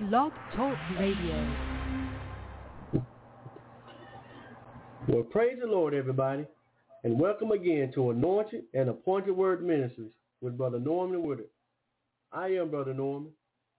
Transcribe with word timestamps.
Blog 0.00 0.32
Talk 0.54 0.76
Radio. 0.96 1.54
Well, 5.08 5.24
praise 5.24 5.58
the 5.60 5.66
Lord, 5.66 5.92
everybody, 5.92 6.46
and 7.02 7.18
welcome 7.18 7.50
again 7.50 7.90
to 7.96 8.10
Anointed 8.10 8.62
and 8.74 8.90
Appointed 8.90 9.32
Word 9.32 9.64
Ministries 9.64 10.12
with 10.40 10.56
Brother 10.56 10.78
Norman 10.78 11.24
Woodard. 11.24 11.48
I 12.30 12.46
am 12.46 12.70
Brother 12.70 12.94
Norman, 12.94 13.32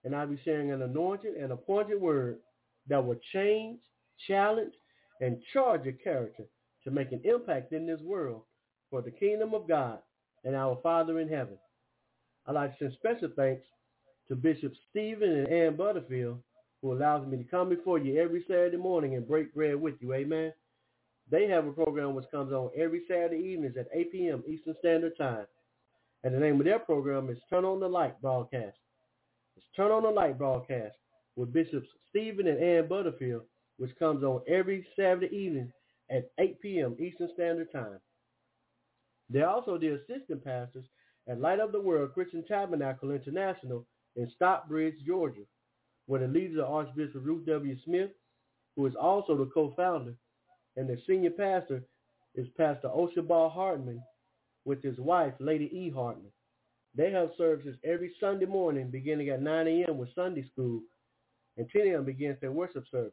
and 0.04 0.14
I'll 0.14 0.26
be 0.26 0.38
sharing 0.44 0.72
an 0.72 0.82
anointed 0.82 1.36
and 1.36 1.52
appointed 1.52 1.98
word 1.98 2.36
that 2.88 3.02
will 3.02 3.18
change, 3.32 3.78
challenge, 4.26 4.74
and 5.22 5.38
charge 5.54 5.84
your 5.84 5.94
character 5.94 6.44
to 6.84 6.90
make 6.90 7.12
an 7.12 7.22
impact 7.24 7.72
in 7.72 7.86
this 7.86 8.00
world 8.02 8.42
for 8.90 9.00
the 9.00 9.10
kingdom 9.10 9.54
of 9.54 9.66
God 9.66 10.00
and 10.44 10.54
our 10.54 10.78
Father 10.82 11.18
in 11.18 11.30
heaven. 11.30 11.56
I'd 12.46 12.56
like 12.56 12.78
to 12.78 12.84
send 12.84 12.92
special 12.98 13.30
thanks 13.34 13.62
to 14.30 14.36
Bishop 14.36 14.72
Stephen 14.88 15.28
and 15.28 15.48
Ann 15.48 15.76
Butterfield, 15.76 16.38
who 16.80 16.92
allows 16.92 17.26
me 17.26 17.36
to 17.36 17.44
come 17.50 17.68
before 17.68 17.98
you 17.98 18.20
every 18.20 18.44
Saturday 18.46 18.76
morning 18.76 19.16
and 19.16 19.26
break 19.26 19.52
bread 19.52 19.74
with 19.74 19.94
you. 20.00 20.14
Amen. 20.14 20.52
They 21.28 21.48
have 21.48 21.66
a 21.66 21.72
program 21.72 22.14
which 22.14 22.30
comes 22.30 22.52
on 22.52 22.70
every 22.76 23.02
Saturday 23.08 23.42
evenings 23.42 23.76
at 23.76 23.88
8 23.92 24.12
p.m. 24.12 24.44
Eastern 24.46 24.76
Standard 24.78 25.18
Time. 25.18 25.46
And 26.22 26.32
the 26.32 26.38
name 26.38 26.60
of 26.60 26.64
their 26.64 26.78
program 26.78 27.28
is 27.28 27.38
Turn 27.50 27.64
on 27.64 27.80
the 27.80 27.88
Light 27.88 28.22
Broadcast. 28.22 28.76
It's 29.56 29.66
Turn 29.74 29.90
on 29.90 30.04
the 30.04 30.10
Light 30.10 30.38
Broadcast 30.38 30.94
with 31.34 31.52
Bishops 31.52 31.88
Stephen 32.08 32.46
and 32.46 32.62
Ann 32.62 32.86
Butterfield, 32.86 33.42
which 33.78 33.98
comes 33.98 34.22
on 34.22 34.42
every 34.46 34.86
Saturday 34.94 35.34
evening 35.34 35.72
at 36.08 36.30
8 36.38 36.60
p.m. 36.60 36.96
Eastern 37.00 37.30
Standard 37.34 37.72
Time. 37.72 37.98
They're 39.28 39.48
also 39.48 39.76
the 39.76 39.98
assistant 39.98 40.44
pastors 40.44 40.84
at 41.28 41.40
Light 41.40 41.58
of 41.58 41.72
the 41.72 41.80
World 41.80 42.14
Christian 42.14 42.44
Tabernacle 42.46 43.10
International 43.10 43.84
in 44.16 44.30
Stockbridge, 44.34 44.96
Georgia, 45.06 45.42
where 46.06 46.20
the 46.20 46.28
leaders 46.28 46.58
are 46.58 46.66
Archbishop 46.66 47.24
Ruth 47.24 47.46
W. 47.46 47.76
Smith, 47.84 48.10
who 48.76 48.86
is 48.86 48.94
also 49.00 49.36
the 49.36 49.50
co-founder, 49.52 50.14
and 50.76 50.88
the 50.88 50.96
senior 51.06 51.30
pastor 51.30 51.82
is 52.34 52.46
Pastor 52.56 52.88
Oshabal 52.88 53.52
Hartman 53.52 54.02
with 54.64 54.82
his 54.82 54.98
wife, 54.98 55.34
Lady 55.40 55.66
E. 55.66 55.90
Hartman. 55.90 56.30
They 56.94 57.10
have 57.12 57.30
services 57.38 57.76
every 57.84 58.12
Sunday 58.20 58.46
morning 58.46 58.90
beginning 58.90 59.28
at 59.28 59.42
9 59.42 59.66
a.m. 59.66 59.98
with 59.98 60.14
Sunday 60.14 60.48
school, 60.52 60.80
and 61.56 61.68
10 61.70 61.88
a.m. 61.88 62.04
begins 62.04 62.38
their 62.40 62.52
worship 62.52 62.84
service. 62.90 63.12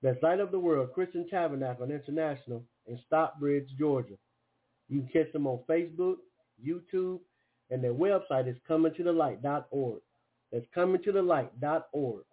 That's 0.00 0.22
Light 0.22 0.40
of 0.40 0.52
the 0.52 0.58
World 0.58 0.92
Christian 0.94 1.28
Tabernacle 1.28 1.90
International 1.90 2.64
in 2.86 2.98
Stockbridge, 3.06 3.68
Georgia. 3.78 4.14
You 4.88 5.00
can 5.00 5.08
catch 5.08 5.32
them 5.32 5.46
on 5.46 5.60
Facebook, 5.68 6.16
YouTube, 6.64 7.18
and 7.70 7.82
their 7.82 7.94
website 7.94 8.48
is 8.48 8.56
comingtothelight.org. 8.68 10.00
That's 10.52 10.66
comingtothelight.org. 10.76 12.24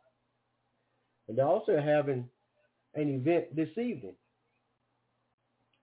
And 1.28 1.38
they're 1.38 1.46
also 1.46 1.80
having 1.80 2.26
an 2.96 3.10
event 3.10 3.56
this 3.56 3.70
evening. 3.78 4.16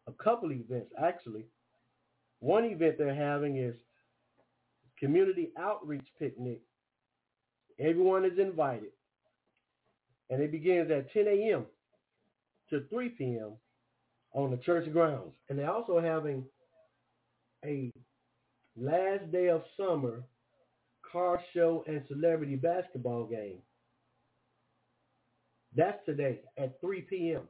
A 0.09 0.13
couple 0.13 0.53
events, 0.53 0.93
actually. 1.03 1.47
One 2.47 2.65
event 2.65 2.97
they're 2.97 3.13
having 3.13 3.57
is 3.57 3.75
community 5.01 5.51
outreach 5.59 6.07
picnic. 6.17 6.61
Everyone 7.81 8.25
is 8.25 8.39
invited. 8.39 8.93
And 10.31 10.41
it 10.41 10.53
begins 10.53 10.89
at 10.93 11.13
10 11.13 11.27
a.m. 11.27 11.67
to 12.71 12.85
3 12.89 13.09
p.m. 13.09 13.55
on 14.33 14.53
the 14.53 14.59
church 14.59 14.93
grounds. 14.93 15.33
And 15.49 15.59
they're 15.59 15.73
also 15.73 16.01
having 16.01 16.45
a 17.65 17.91
last 18.77 19.33
day 19.33 19.49
of 19.49 19.65
summer 19.77 20.23
car 21.11 21.43
show 21.53 21.83
and 21.89 22.01
celebrity 22.07 22.55
basketball 22.55 23.25
game. 23.25 23.59
That's 25.75 25.99
today 26.07 26.43
at 26.57 26.81
3 26.81 27.01
p.m. 27.01 27.43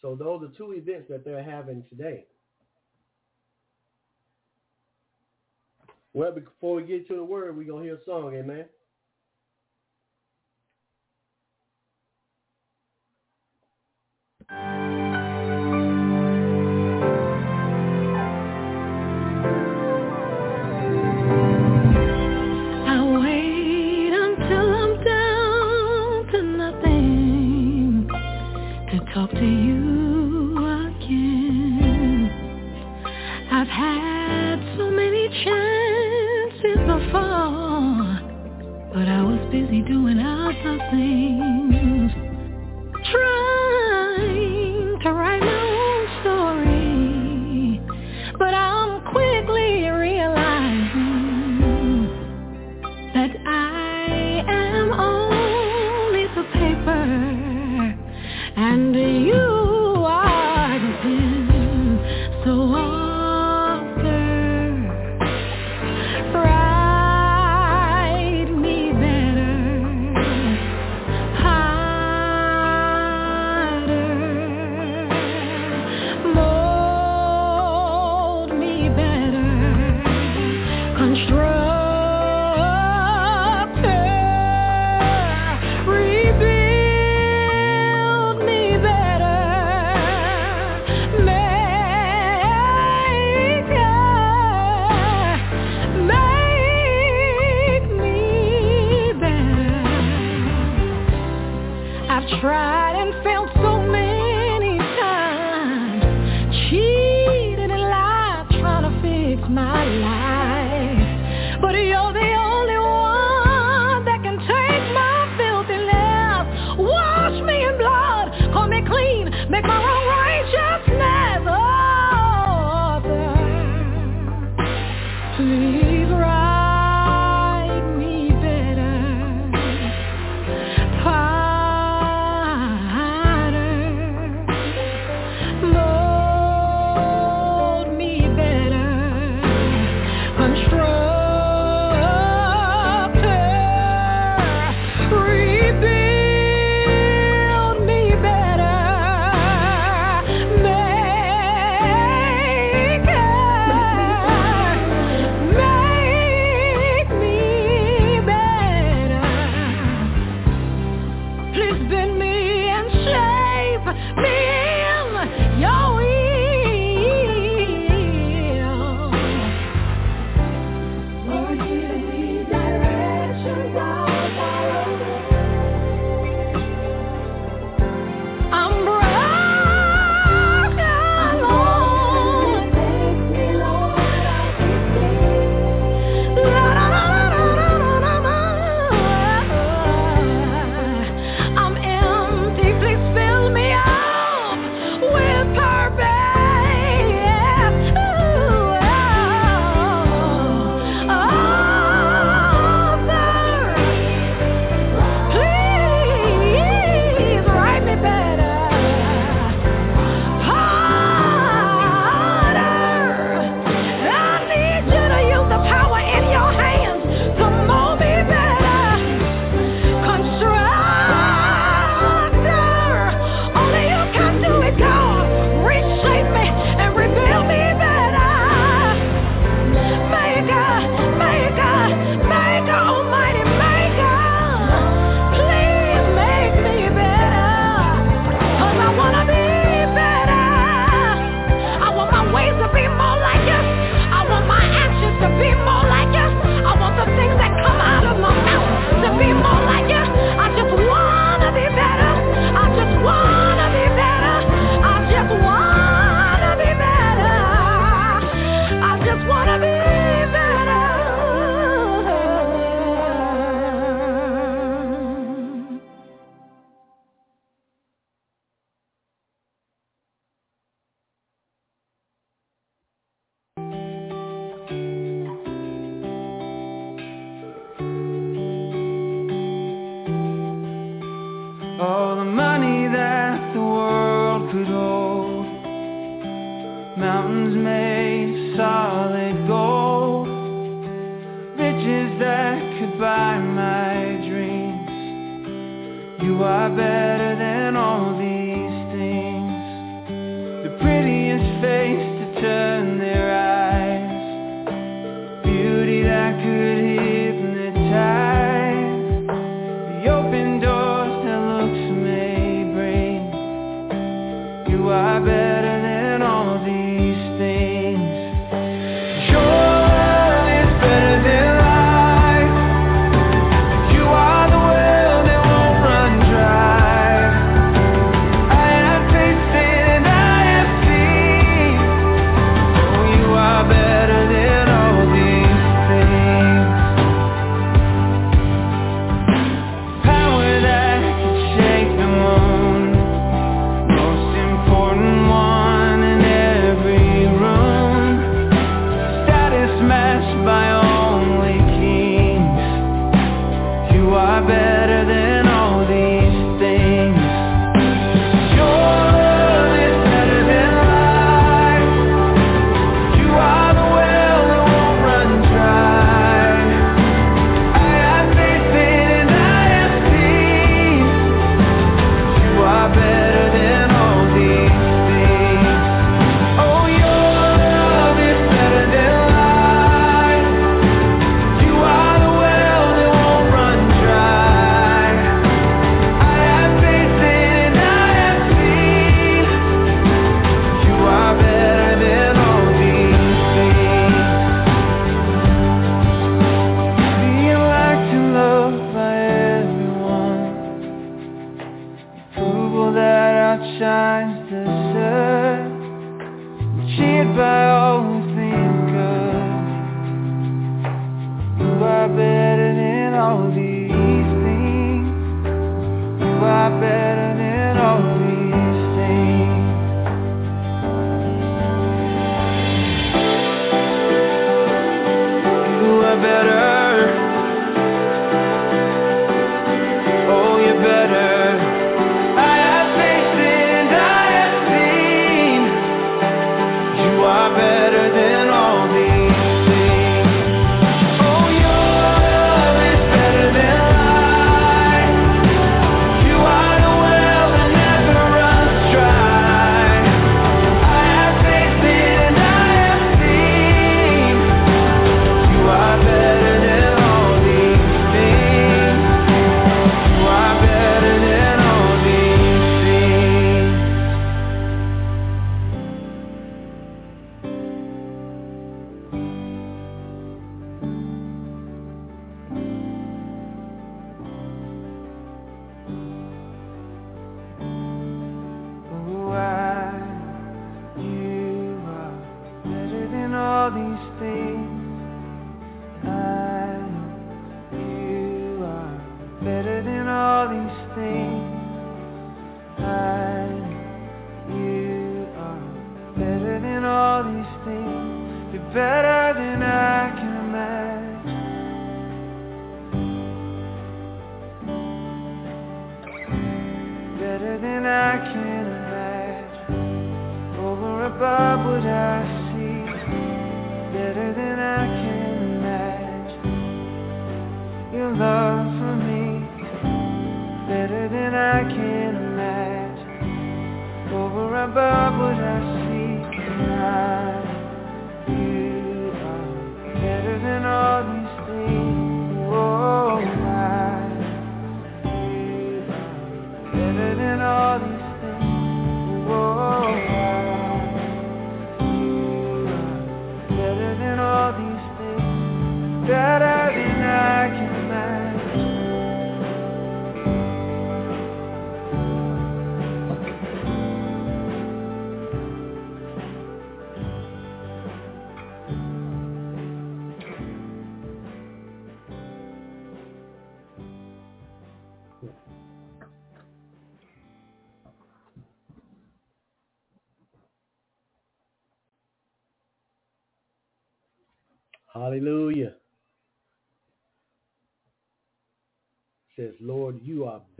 So 0.00 0.14
those 0.14 0.44
are 0.44 0.56
two 0.56 0.72
events 0.72 1.08
that 1.10 1.26
they're 1.26 1.44
having 1.44 1.84
today. 1.90 2.24
Well, 6.14 6.32
before 6.32 6.76
we 6.76 6.82
get 6.82 7.08
to 7.08 7.16
the 7.16 7.24
word, 7.24 7.56
we're 7.56 7.64
going 7.64 7.84
to 7.84 7.88
hear 7.88 7.96
a 7.96 8.04
song, 8.04 8.34
amen? 8.34 8.66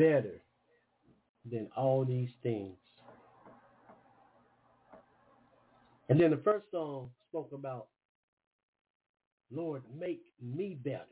Better 0.02 0.42
than 1.48 1.68
all 1.76 2.04
these 2.04 2.30
things. 2.42 2.76
And 6.08 6.20
then 6.20 6.32
the 6.32 6.38
first 6.38 6.66
song 6.72 7.10
spoke 7.28 7.52
about, 7.54 7.86
Lord, 9.52 9.82
make 9.96 10.22
me 10.42 10.76
better. 10.82 11.04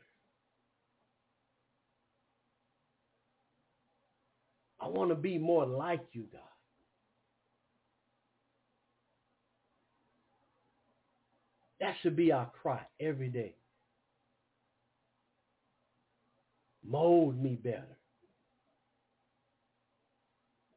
I 4.80 4.88
want 4.88 5.10
to 5.10 5.14
be 5.14 5.38
more 5.38 5.66
like 5.66 6.04
you, 6.12 6.24
God. 6.32 6.40
That 11.78 11.94
should 12.02 12.16
be 12.16 12.32
our 12.32 12.50
cry 12.60 12.80
every 12.98 13.28
day. 13.28 13.54
Mold 16.84 17.40
me 17.40 17.54
better. 17.54 17.99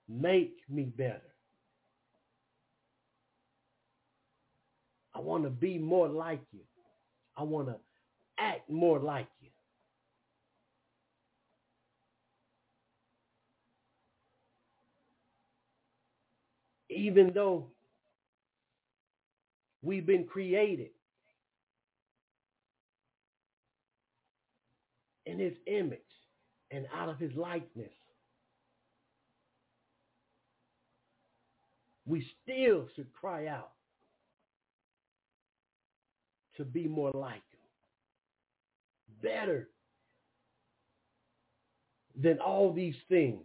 Make 0.08 0.58
me 0.70 0.84
better. 0.84 1.22
I 5.16 5.20
want 5.20 5.44
to 5.44 5.50
be 5.50 5.78
more 5.78 6.08
like 6.08 6.42
you. 6.52 6.62
I 7.38 7.44
want 7.44 7.68
to 7.68 7.76
act 8.38 8.70
more 8.70 9.00
like 9.00 9.28
you. 9.42 9.50
Even 16.90 17.32
though 17.34 17.68
we've 19.82 20.06
been 20.06 20.26
created 20.26 20.90
in 25.26 25.40
his 25.40 25.54
image 25.66 26.00
and 26.72 26.86
out 26.96 27.10
of 27.10 27.18
his 27.20 27.32
likeness, 27.36 27.92
we 32.06 32.26
still 32.44 32.88
should 32.96 33.12
cry 33.14 33.48
out 33.48 33.72
to 36.58 36.66
be 36.66 36.88
more 36.88 37.12
like 37.14 37.36
him. 37.36 37.60
Better 39.22 39.70
than 42.22 42.40
all 42.40 42.74
these 42.74 42.96
things. 43.10 43.44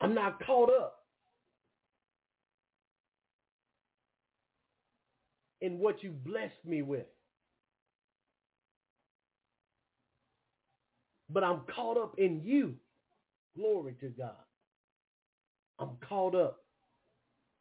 I'm 0.00 0.14
not 0.14 0.44
caught 0.44 0.70
up 0.70 1.04
in 5.60 5.78
what 5.78 6.02
you 6.02 6.10
blessed 6.10 6.64
me 6.64 6.82
with. 6.82 7.06
But 11.28 11.42
I'm 11.44 11.62
caught 11.74 11.96
up 11.98 12.14
in 12.18 12.42
you. 12.44 12.74
Glory 13.56 13.94
to 14.00 14.08
God. 14.10 14.45
I'm 15.78 15.90
caught 16.08 16.34
up 16.34 16.58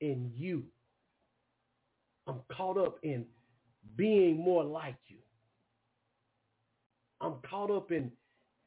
in 0.01 0.31
you. 0.35 0.63
I'm 2.27 2.41
caught 2.55 2.77
up 2.77 2.99
in 3.03 3.25
being 3.95 4.37
more 4.37 4.63
like 4.63 4.97
you. 5.07 5.17
I'm 7.21 7.35
caught 7.49 7.71
up 7.71 7.91
in 7.91 8.11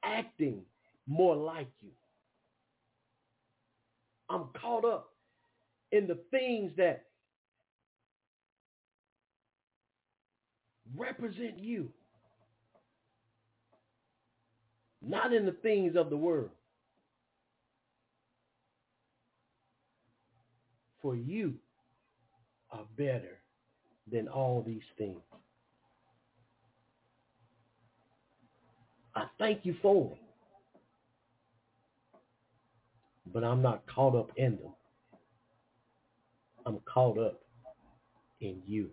acting 0.04 0.62
more 1.06 1.36
like 1.36 1.68
you. 1.80 1.90
I'm 4.30 4.44
caught 4.60 4.84
up 4.84 5.10
in 5.92 6.06
the 6.06 6.18
things 6.30 6.72
that 6.76 7.04
represent 10.96 11.58
you, 11.58 11.88
not 15.02 15.32
in 15.32 15.46
the 15.46 15.52
things 15.52 15.96
of 15.96 16.10
the 16.10 16.16
world. 16.16 16.50
For 21.02 21.16
you 21.16 21.54
are 22.72 22.84
better 22.96 23.38
than 24.10 24.28
all 24.28 24.62
these 24.66 24.82
things. 24.98 25.20
I 29.14 29.26
thank 29.38 29.66
you 29.66 29.76
for 29.82 30.10
them, 30.10 30.18
but 33.32 33.44
I'm 33.44 33.62
not 33.62 33.84
caught 33.86 34.16
up 34.16 34.30
in 34.36 34.52
them. 34.56 34.74
I'm 36.66 36.80
caught 36.92 37.18
up 37.18 37.42
in 38.40 38.62
you. 38.66 38.90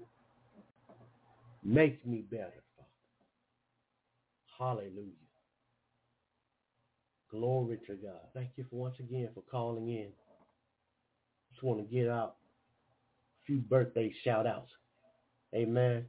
Make 1.63 2.05
me 2.07 2.23
better, 2.29 2.63
Father. 4.59 4.81
Hallelujah. 4.81 5.11
Glory 7.31 7.79
to 7.87 7.95
God. 7.95 8.21
Thank 8.33 8.51
you 8.57 8.65
for 8.69 8.77
once 8.77 8.97
again 8.99 9.29
for 9.33 9.41
calling 9.51 9.89
in. 9.89 10.09
Just 11.55 11.63
want 11.63 11.79
to 11.79 11.95
get 11.95 12.09
out 12.09 12.35
a 13.41 13.45
few 13.45 13.59
birthday 13.59 14.13
shout 14.25 14.45
outs. 14.45 14.71
Amen. 15.55 16.05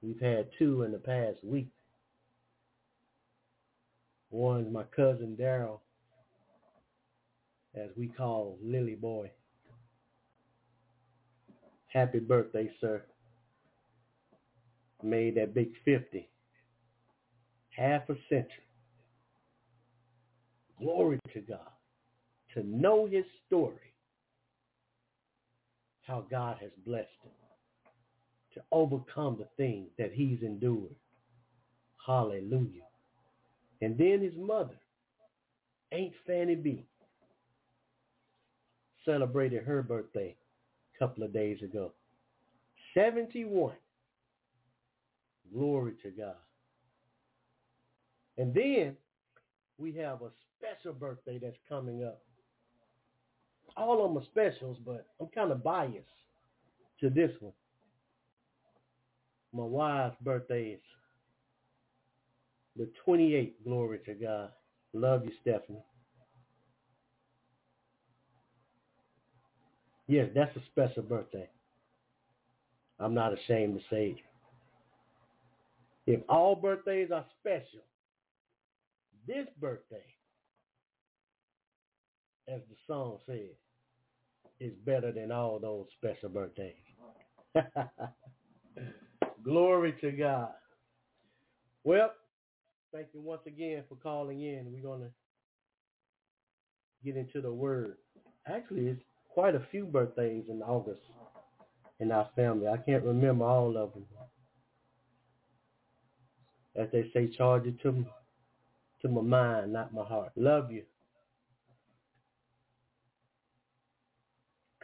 We've 0.00 0.20
had 0.20 0.48
two 0.58 0.84
in 0.84 0.92
the 0.92 0.98
past 0.98 1.44
week. 1.44 1.68
One, 4.30 4.72
my 4.72 4.84
cousin 4.96 5.36
Daryl, 5.38 5.80
as 7.74 7.90
we 7.94 8.08
call 8.08 8.58
Lily 8.62 8.94
Boy. 8.94 9.30
Happy 11.88 12.18
birthday, 12.18 12.70
sir. 12.80 13.02
Made 15.02 15.34
that 15.34 15.52
big 15.52 15.72
50. 15.84 16.30
Half 17.76 18.08
a 18.08 18.14
century. 18.30 18.48
Glory 20.78 21.18
to 21.34 21.40
God. 21.40 21.58
To 22.54 22.62
know 22.64 23.06
his 23.06 23.24
story. 23.46 23.94
How 26.02 26.26
God 26.30 26.58
has 26.60 26.70
blessed 26.84 27.08
him. 27.22 27.32
To 28.54 28.62
overcome 28.70 29.38
the 29.38 29.48
things 29.56 29.88
that 29.98 30.12
he's 30.12 30.42
endured. 30.42 30.94
Hallelujah. 32.04 32.82
And 33.80 33.96
then 33.96 34.20
his 34.20 34.34
mother, 34.36 34.78
Aunt 35.90 36.12
Fanny 36.26 36.54
B, 36.54 36.86
celebrated 39.04 39.64
her 39.64 39.82
birthday 39.82 40.36
a 40.94 40.98
couple 40.98 41.24
of 41.24 41.32
days 41.32 41.62
ago. 41.62 41.92
71. 42.94 43.74
Glory 45.52 45.94
to 46.02 46.10
God. 46.10 46.36
And 48.38 48.54
then 48.54 48.96
we 49.78 49.92
have 49.94 50.22
a 50.22 50.30
special 50.56 50.92
birthday 50.92 51.38
that's 51.38 51.56
coming 51.68 52.04
up. 52.04 52.22
All 53.76 54.04
of 54.04 54.12
them 54.12 54.22
are 54.22 54.26
specials, 54.26 54.78
but 54.84 55.06
I'm 55.20 55.28
kind 55.28 55.50
of 55.50 55.62
biased 55.62 56.06
to 57.00 57.10
this 57.10 57.30
one. 57.40 57.52
My 59.52 59.64
wife's 59.64 60.16
birthday 60.22 60.70
is 60.70 60.80
the 62.76 62.88
28th. 63.06 63.52
Glory 63.64 63.98
to 64.06 64.14
God. 64.14 64.50
Love 64.94 65.24
you, 65.24 65.32
Stephanie. 65.42 65.84
Yes, 70.08 70.28
that's 70.34 70.54
a 70.56 70.60
special 70.70 71.02
birthday. 71.02 71.48
I'm 72.98 73.14
not 73.14 73.32
ashamed 73.32 73.78
to 73.78 73.84
say 73.90 74.16
it. 74.16 74.16
If 76.06 76.20
all 76.28 76.54
birthdays 76.54 77.10
are 77.10 77.24
special, 77.40 77.80
this 79.26 79.46
birthday, 79.60 80.04
as 82.48 82.60
the 82.68 82.76
song 82.86 83.18
says, 83.26 83.54
is 84.62 84.72
better 84.86 85.10
than 85.10 85.32
all 85.32 85.58
those 85.58 85.86
special 85.98 86.28
birthdays. 86.28 86.74
Glory 89.44 89.94
to 90.00 90.12
God. 90.12 90.50
Well, 91.82 92.12
thank 92.94 93.08
you 93.12 93.20
once 93.20 93.42
again 93.46 93.82
for 93.88 93.96
calling 93.96 94.40
in. 94.42 94.72
We're 94.72 94.88
going 94.88 95.00
to 95.00 95.10
get 97.04 97.16
into 97.16 97.40
the 97.40 97.52
word. 97.52 97.96
Actually, 98.46 98.86
it's 98.86 99.02
quite 99.34 99.56
a 99.56 99.66
few 99.72 99.84
birthdays 99.84 100.44
in 100.48 100.62
August 100.62 101.00
in 101.98 102.12
our 102.12 102.28
family. 102.36 102.68
I 102.68 102.76
can't 102.76 103.04
remember 103.04 103.44
all 103.44 103.76
of 103.76 103.92
them. 103.94 104.04
As 106.76 106.88
they 106.92 107.10
say, 107.12 107.34
charge 107.36 107.66
it 107.66 107.80
to, 107.82 108.04
to 109.02 109.08
my 109.08 109.22
mind, 109.22 109.72
not 109.72 109.92
my 109.92 110.04
heart. 110.04 110.30
Love 110.36 110.70
you. 110.70 110.84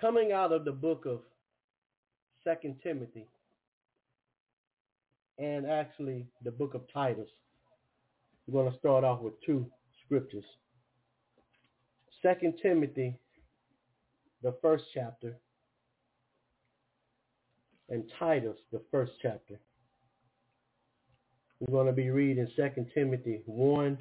Coming 0.01 0.33
out 0.33 0.53
of 0.53 0.65
the 0.65 0.73
book 0.73 1.07
of 1.07 1.21
Second 2.45 2.77
Timothy, 2.83 3.27
and 5.39 5.67
actually 5.67 6.27
the 6.45 6.51
book 6.53 6.75
of 6.75 6.83
Titus, 6.93 7.29
we're 8.47 8.63
going 8.63 8.73
to 8.73 8.79
start 8.79 9.03
off 9.03 9.21
with 9.21 9.35
two 9.45 9.67
scriptures. 10.05 10.45
Second 12.23 12.55
Timothy, 12.63 13.19
the 14.43 14.55
first 14.63 14.85
chapter, 14.95 15.37
and 17.89 18.05
Titus, 18.19 18.57
the 18.73 18.83
first 18.91 19.13
chapter. 19.21 19.59
We're 21.61 21.73
going 21.73 21.87
to 21.87 21.93
be 21.93 22.11
reading 22.11 22.47
Second 22.57 22.87
Timothy 22.95 23.43
1, 23.47 23.99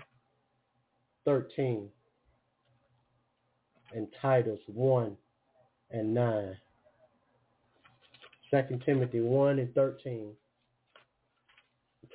13 1.26 1.90
and 3.94 4.08
Titus 4.22 4.60
1 4.68 5.18
and 5.92 6.14
9. 6.14 6.58
2 8.52 8.80
Timothy 8.86 9.20
1 9.22 9.60
and 9.60 9.74
13. 9.74 10.34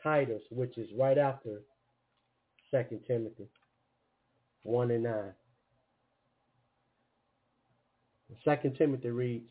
Titus, 0.03 0.43
which 0.51 0.79
is 0.79 0.89
right 0.99 1.19
after 1.19 1.63
2 2.73 3.01
Timothy 3.07 3.49
1 4.65 4.91
and 4.91 5.05
9. 5.05 5.33
2 8.45 8.71
Timothy 8.77 9.11
reads, 9.11 9.51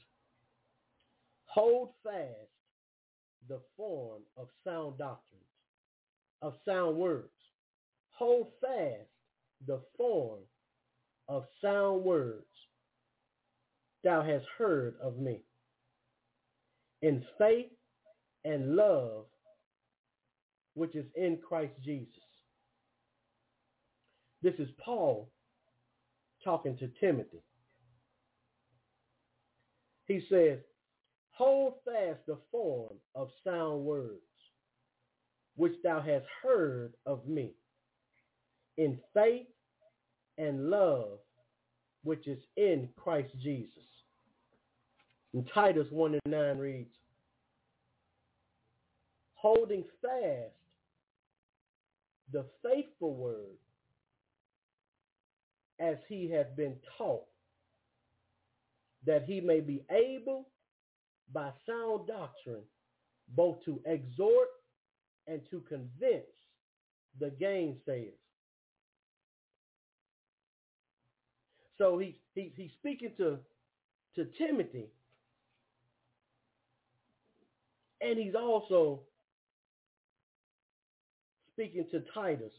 Hold 1.45 1.89
fast 2.03 2.27
the 3.47 3.59
form 3.77 4.21
of 4.37 4.47
sound 4.65 4.97
doctrines, 4.97 5.43
of 6.41 6.55
sound 6.65 6.97
words. 6.97 7.29
Hold 8.11 8.47
fast 8.59 9.09
the 9.67 9.81
form 9.97 10.39
of 11.27 11.45
sound 11.61 12.03
words 12.03 12.45
thou 14.03 14.21
hast 14.23 14.45
heard 14.57 14.95
of 15.01 15.17
me. 15.17 15.41
In 17.01 17.23
faith 17.37 17.71
and 18.43 18.75
love 18.75 19.25
which 20.73 20.95
is 20.95 21.05
in 21.15 21.37
Christ 21.37 21.73
Jesus. 21.83 22.07
This 24.41 24.55
is 24.57 24.69
Paul 24.83 25.29
talking 26.43 26.77
to 26.77 26.89
Timothy. 26.99 27.43
He 30.05 30.21
says, 30.29 30.59
Hold 31.31 31.75
fast 31.85 32.19
the 32.27 32.37
form 32.51 32.93
of 33.15 33.29
sound 33.43 33.83
words, 33.83 34.21
which 35.55 35.73
thou 35.83 36.01
hast 36.01 36.25
heard 36.43 36.93
of 37.05 37.27
me, 37.27 37.51
in 38.77 38.99
faith 39.13 39.47
and 40.37 40.69
love, 40.69 41.19
which 42.03 42.27
is 42.27 42.39
in 42.57 42.89
Christ 42.97 43.31
Jesus. 43.41 43.83
And 45.33 45.49
Titus 45.53 45.87
1 45.91 46.13
and 46.13 46.31
9 46.31 46.57
reads, 46.57 46.89
Holding 49.35 49.83
fast 50.01 50.53
the 52.31 52.45
faithful 52.63 53.15
word 53.15 53.57
as 55.79 55.97
he 56.07 56.29
hath 56.29 56.55
been 56.55 56.75
taught, 56.97 57.25
that 59.05 59.23
he 59.25 59.41
may 59.41 59.61
be 59.61 59.83
able 59.89 60.47
by 61.33 61.49
sound 61.65 62.07
doctrine, 62.07 62.63
both 63.35 63.63
to 63.65 63.81
exhort 63.85 64.49
and 65.27 65.41
to 65.49 65.61
convince 65.61 66.25
the 67.19 67.31
gainsayers. 67.41 68.13
So 71.81 71.97
he, 71.97 72.15
he, 72.35 72.53
he's 72.55 72.69
speaking 72.77 73.09
to, 73.17 73.39
to 74.15 74.27
Timothy, 74.37 74.85
and 77.99 78.19
he's 78.19 78.35
also 78.35 78.99
speaking 81.51 81.87
to 81.89 82.03
Titus. 82.13 82.53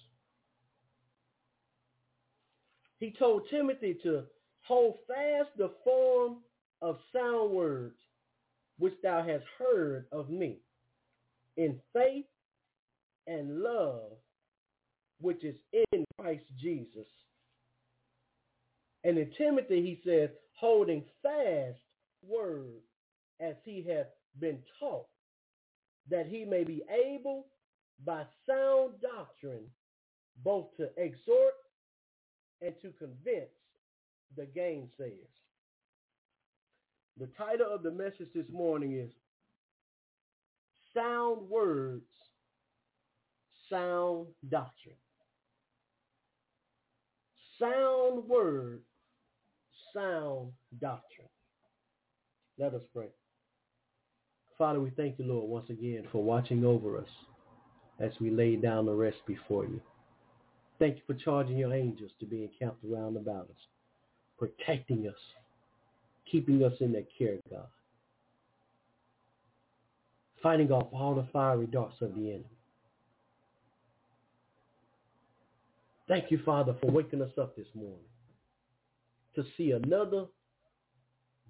He 2.98 3.14
told 3.16 3.42
Timothy 3.48 3.96
to 4.02 4.24
hold 4.62 4.96
fast 5.06 5.50
the 5.56 5.70
form 5.84 6.38
of 6.80 6.98
sound 7.12 7.52
words 7.52 7.94
which 8.80 8.94
thou 9.04 9.24
hast 9.24 9.44
heard 9.56 10.06
of 10.10 10.30
me, 10.30 10.56
in 11.56 11.78
faith 11.92 12.24
and 13.28 13.60
love, 13.60 14.14
which 15.20 15.44
is 15.44 15.54
in 15.92 16.04
Christ 16.18 16.42
Jesus. 16.60 17.06
And 19.04 19.18
in 19.18 19.30
Timothy, 19.36 19.82
he 19.82 20.00
says, 20.08 20.30
holding 20.54 21.04
fast 21.22 21.78
word 22.26 22.82
as 23.40 23.54
he 23.64 23.84
hath 23.88 24.06
been 24.38 24.58
taught, 24.78 25.06
that 26.08 26.26
he 26.26 26.44
may 26.44 26.64
be 26.64 26.82
able 26.88 27.46
by 28.04 28.24
sound 28.46 28.94
doctrine 29.00 29.66
both 30.44 30.66
to 30.76 30.88
exhort 30.96 31.54
and 32.60 32.74
to 32.82 32.92
convince 32.98 33.50
the 34.36 34.46
gainsayers. 34.56 35.28
The 37.18 37.28
title 37.36 37.66
of 37.72 37.82
the 37.82 37.90
message 37.90 38.28
this 38.34 38.48
morning 38.50 38.94
is 38.94 39.10
Sound 40.94 41.48
Words, 41.48 42.06
Sound 43.68 44.28
Doctrine. 44.48 44.94
Sound 47.58 48.26
Word, 48.28 48.80
Sound 49.94 50.52
Doctrine. 50.80 51.28
Let 52.58 52.74
us 52.74 52.82
pray. 52.94 53.08
Father, 54.58 54.80
we 54.80 54.90
thank 54.90 55.18
you, 55.18 55.24
Lord, 55.24 55.48
once 55.48 55.70
again 55.70 56.06
for 56.12 56.22
watching 56.22 56.64
over 56.64 56.98
us 56.98 57.08
as 57.98 58.12
we 58.20 58.30
lay 58.30 58.56
down 58.56 58.86
the 58.86 58.92
rest 58.92 59.18
before 59.26 59.64
you. 59.64 59.80
Thank 60.78 60.96
you 60.96 61.02
for 61.06 61.14
charging 61.14 61.58
your 61.58 61.72
angels 61.74 62.10
to 62.20 62.26
be 62.26 62.42
encamped 62.42 62.84
around 62.84 63.16
about 63.16 63.48
us, 63.48 63.56
protecting 64.38 65.08
us 65.08 65.14
keeping 66.32 66.64
us 66.64 66.72
in 66.80 66.92
their 66.92 67.04
care, 67.18 67.36
God. 67.50 67.66
Fighting 70.42 70.72
off 70.72 70.88
all 70.92 71.14
the 71.14 71.26
fiery 71.32 71.66
darts 71.66 72.00
of 72.00 72.14
the 72.14 72.30
enemy. 72.30 72.44
Thank 76.08 76.30
you, 76.30 76.40
Father, 76.44 76.74
for 76.80 76.90
waking 76.90 77.22
us 77.22 77.30
up 77.38 77.54
this 77.54 77.66
morning 77.74 77.98
to 79.34 79.44
see 79.56 79.72
another 79.72 80.26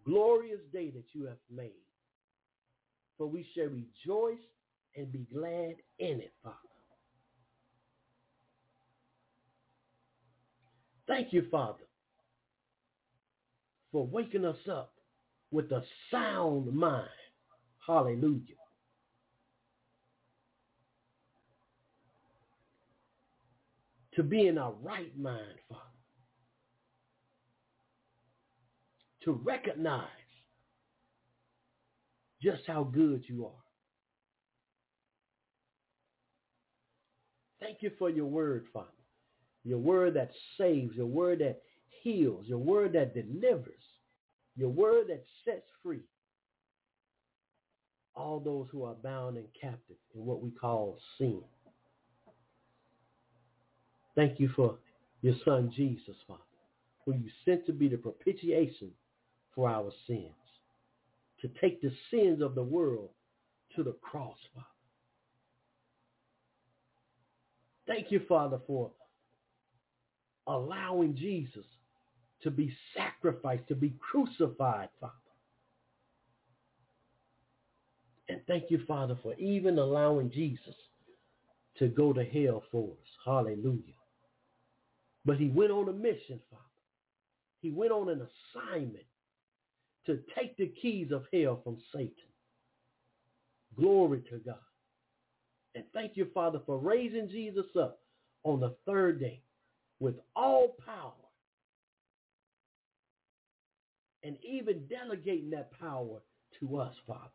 glorious 0.05 0.61
day 0.73 0.91
that 0.91 1.05
you 1.13 1.27
have 1.27 1.39
made. 1.55 1.73
For 3.19 3.27
we 3.27 3.47
shall 3.55 3.67
rejoice 3.67 4.43
and 4.97 5.13
be 5.13 5.27
glad 5.33 5.77
in 5.99 6.21
it, 6.21 6.33
Father. 6.43 6.57
Thank 11.07 11.33
you, 11.33 11.47
Father, 11.51 11.85
for 13.91 14.07
waking 14.07 14.45
us 14.45 14.57
up 14.71 14.93
with 15.51 15.71
a 15.73 15.83
sound 16.11 16.73
mind. 16.73 17.09
Hallelujah. 17.87 18.55
To 24.15 24.23
be 24.23 24.47
in 24.47 24.59
our 24.59 24.73
right 24.83 25.17
mind, 25.19 25.59
Father. 25.69 25.92
To 29.25 29.33
recognize 29.33 30.09
just 32.43 32.63
how 32.67 32.85
good 32.85 33.23
you 33.29 33.47
are. 33.47 33.53
Thank 37.61 37.79
you 37.83 37.93
for 37.99 38.11
your 38.11 38.27
word, 38.27 38.67
Father. 38.73 38.89
Your 39.65 39.79
word 39.79 40.15
that 40.15 40.33
saves, 40.59 40.97
your 40.97 41.07
word 41.07 41.39
that 41.39 41.63
heals, 42.03 42.47
your 42.49 42.59
word 42.59 42.95
that 42.95 43.15
delivers, 43.15 43.85
your 44.57 44.71
word 44.71 45.07
that 45.09 45.25
sets 45.45 45.69
free 45.83 46.03
all 48.15 48.41
those 48.41 48.67
who 48.71 48.85
are 48.85 48.95
bound 48.95 49.37
and 49.37 49.47
captive 49.59 49.97
in 50.15 50.25
what 50.25 50.43
we 50.43 50.51
call 50.51 50.99
sin. 51.19 51.41
Thank 54.15 54.39
you 54.39 54.51
for 54.55 54.77
your 55.23 55.35
son 55.45 55.73
Jesus, 55.75 56.17
Father, 56.27 56.41
who 57.05 57.15
you 57.15 57.31
sent 57.45 57.65
to 57.67 57.73
be 57.73 57.89
the 57.89 57.97
propitiation 57.97 58.91
for 59.55 59.69
our 59.69 59.91
sins, 60.07 60.33
to 61.41 61.49
take 61.61 61.81
the 61.83 61.93
sins 62.11 62.41
of 62.41 62.55
the 62.55 62.63
world 62.63 63.11
to 63.77 63.83
the 63.83 63.95
cross, 64.03 64.37
Father. 64.55 64.67
Thank 67.87 68.13
you, 68.13 68.21
Father, 68.29 68.61
for 68.67 68.91
allowing 70.47 71.17
Jesus 71.17 71.67
to 72.43 72.51
be 72.51 72.75
sacrificed, 72.97 73.69
to 73.69 73.75
be 73.75 73.95
crucified, 74.01 74.89
Father. 75.01 75.13
And 78.29 78.41
thank 78.47 78.71
you, 78.71 78.83
Father, 78.87 79.17
for 79.23 79.35
even 79.35 79.79
allowing 79.79 80.31
Jesus 80.31 80.75
to 81.79 81.89
go 81.89 82.13
to 82.13 82.25
hell 82.25 82.63
for 82.71 82.91
us. 82.91 83.09
Hallelujah. 83.25 83.95
But 85.25 85.37
he 85.37 85.49
went 85.49 85.71
on 85.71 85.89
a 85.89 85.93
mission, 85.93 86.41
Father. 86.51 86.63
He 87.61 87.71
went 87.71 87.93
on 87.93 88.09
an 88.09 88.27
assignment 88.55 89.05
to 90.07 90.19
take 90.37 90.57
the 90.57 90.73
keys 90.81 91.11
of 91.13 91.25
hell 91.33 91.61
from 91.63 91.79
Satan. 91.95 92.13
Glory 93.79 94.23
to 94.31 94.39
God. 94.39 94.57
And 95.75 95.85
thank 95.95 96.17
you, 96.17 96.27
Father, 96.35 96.61
for 96.67 96.79
raising 96.79 97.29
Jesus 97.29 97.67
up 97.79 98.01
on 98.45 98.61
the 98.61 98.75
third 98.87 99.21
day 99.21 99.41
with 100.01 100.17
all 100.37 100.77
power 100.85 101.13
and 104.25 104.37
even 104.45 104.87
delegating 104.89 105.51
that 105.51 105.71
power 105.79 106.21
to 106.61 106.77
us, 106.79 106.95
Father. 107.07 107.31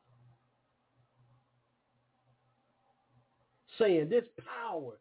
Saying, 3.79 4.09
this 4.09 4.23
power 4.69 4.99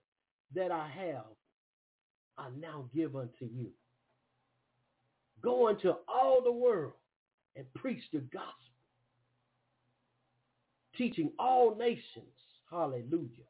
that 0.55 0.71
I 0.71 0.89
have, 0.89 1.25
I 2.39 2.49
now 2.61 2.89
give 2.95 3.17
unto 3.17 3.45
you. 3.45 3.69
Go 5.43 5.69
into 5.69 5.97
all 6.09 6.43
the 6.43 6.53
world 6.53 6.93
and 7.57 7.73
preach 7.75 8.03
the 8.13 8.21
gospel, 8.33 8.53
teaching 10.97 11.31
all 11.39 11.75
nations. 11.77 12.27
Hallelujah. 12.71 13.47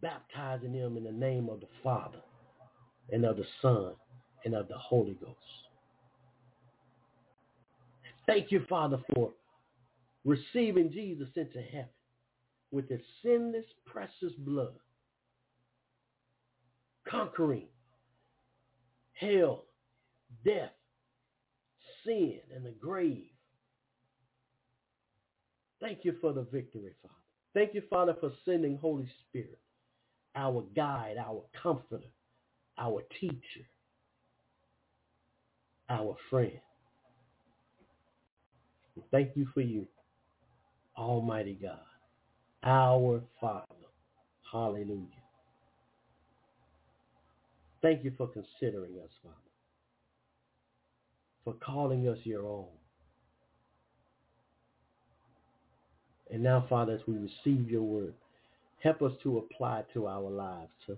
Baptizing 0.00 0.72
them 0.72 0.96
in 0.96 1.04
the 1.04 1.12
name 1.12 1.48
of 1.48 1.60
the 1.60 1.68
Father 1.82 2.20
and 3.10 3.24
of 3.24 3.36
the 3.36 3.46
Son 3.60 3.92
and 4.44 4.54
of 4.54 4.68
the 4.68 4.76
Holy 4.76 5.14
Ghost. 5.14 5.36
Thank 8.26 8.52
you, 8.52 8.64
Father, 8.68 8.98
for 9.14 9.32
receiving 10.24 10.92
Jesus 10.92 11.28
into 11.36 11.60
heaven 11.60 11.88
with 12.70 12.88
his 12.88 13.00
sinless, 13.22 13.64
precious 13.84 14.32
blood, 14.38 14.74
conquering 17.08 17.66
hell, 19.14 19.64
death, 20.44 20.72
sin, 22.04 22.40
and 22.54 22.64
the 22.64 22.70
grave. 22.70 23.26
Thank 25.80 26.04
you 26.04 26.14
for 26.20 26.32
the 26.32 26.42
victory, 26.42 26.94
Father. 27.02 27.14
Thank 27.54 27.74
you, 27.74 27.82
Father, 27.90 28.16
for 28.20 28.32
sending 28.44 28.78
Holy 28.78 29.08
Spirit, 29.28 29.58
our 30.36 30.64
guide, 30.74 31.16
our 31.18 31.42
comforter, 31.60 32.04
our 32.78 33.02
teacher, 33.20 33.66
our 35.90 36.16
friend. 36.30 36.60
Thank 39.10 39.36
you 39.36 39.46
for 39.52 39.60
you, 39.60 39.86
Almighty 40.96 41.58
God, 41.60 41.78
our 42.62 43.22
Father. 43.40 43.66
Hallelujah. 44.50 45.06
Thank 47.82 48.04
you 48.04 48.12
for 48.16 48.28
considering 48.28 48.92
us, 49.02 49.10
Father, 49.22 49.41
for 51.44 51.54
calling 51.54 52.08
us 52.08 52.18
your 52.24 52.46
own. 52.46 52.66
And 56.30 56.42
now, 56.42 56.64
Father, 56.68 56.94
as 56.94 57.00
we 57.06 57.14
receive 57.14 57.70
your 57.70 57.82
word, 57.82 58.14
help 58.82 59.02
us 59.02 59.12
to 59.22 59.38
apply 59.38 59.80
it 59.80 59.86
to 59.94 60.06
our 60.06 60.30
lives, 60.30 60.70
to 60.86 60.96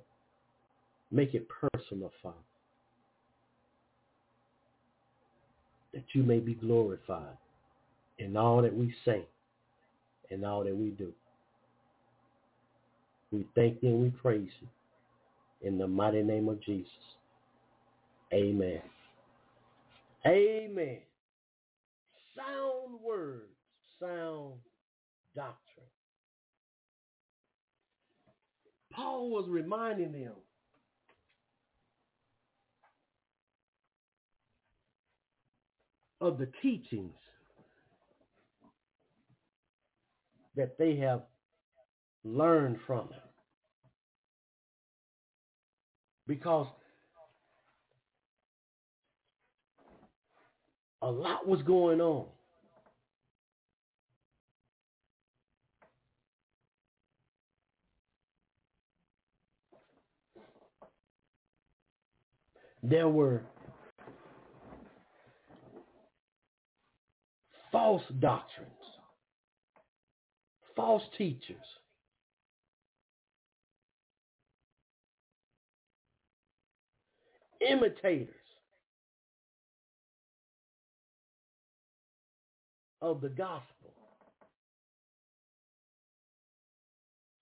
make 1.10 1.34
it 1.34 1.48
personal, 1.48 2.12
Father, 2.22 2.36
that 5.92 6.04
you 6.12 6.22
may 6.22 6.38
be 6.38 6.54
glorified 6.54 7.36
in 8.18 8.36
all 8.36 8.62
that 8.62 8.74
we 8.74 8.94
say 9.04 9.26
and 10.30 10.44
all 10.44 10.64
that 10.64 10.76
we 10.76 10.90
do. 10.90 11.12
We 13.32 13.46
thank 13.54 13.82
you 13.82 13.88
and 13.88 14.02
we 14.02 14.10
praise 14.10 14.50
you. 14.60 14.68
In 15.66 15.78
the 15.78 15.86
mighty 15.86 16.22
name 16.22 16.48
of 16.48 16.62
Jesus. 16.62 16.90
Amen. 18.32 18.82
Amen. 20.26 21.00
Sound 22.36 23.00
words, 23.02 23.52
sound 24.00 24.54
doctrine. 25.36 25.86
Paul 28.92 29.30
was 29.30 29.46
reminding 29.48 30.12
them 30.12 30.34
of 36.20 36.38
the 36.38 36.48
teachings 36.62 37.14
that 40.56 40.78
they 40.78 40.96
have 40.96 41.22
learned 42.24 42.78
from 42.86 43.08
him. 43.08 43.20
Because 46.26 46.66
a 51.04 51.10
lot 51.10 51.46
was 51.46 51.60
going 51.62 52.00
on. 52.00 52.24
There 62.82 63.08
were 63.08 63.42
false 67.70 68.02
doctrines, 68.18 68.70
false 70.74 71.02
teachers. 71.18 71.56
imitators 77.66 78.43
of 83.04 83.20
the 83.20 83.28
gospel, 83.28 83.92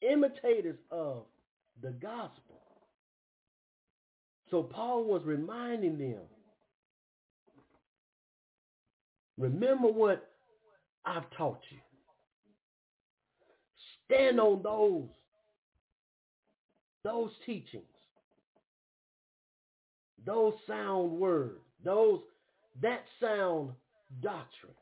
imitators 0.03 0.79
of 0.91 1.23
the 1.81 1.91
gospel. 1.91 2.61
So 4.51 4.63
Paul 4.63 5.05
was 5.05 5.23
reminding 5.25 5.99
them, 5.99 6.23
remember 9.39 9.89
what 9.89 10.29
I've 11.07 11.31
taught 11.37 11.61
you. 11.71 11.79
Stand 14.05 14.41
on 14.41 14.63
those, 14.63 15.09
those 17.05 17.31
teachings 17.47 17.85
those 20.25 20.55
sound 20.67 21.11
words, 21.13 21.59
those 21.85 22.21
that 22.81 23.03
sound 23.21 23.71
doctrine. 24.23 24.73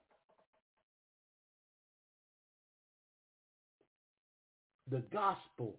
The 4.90 5.02
gospel 5.12 5.76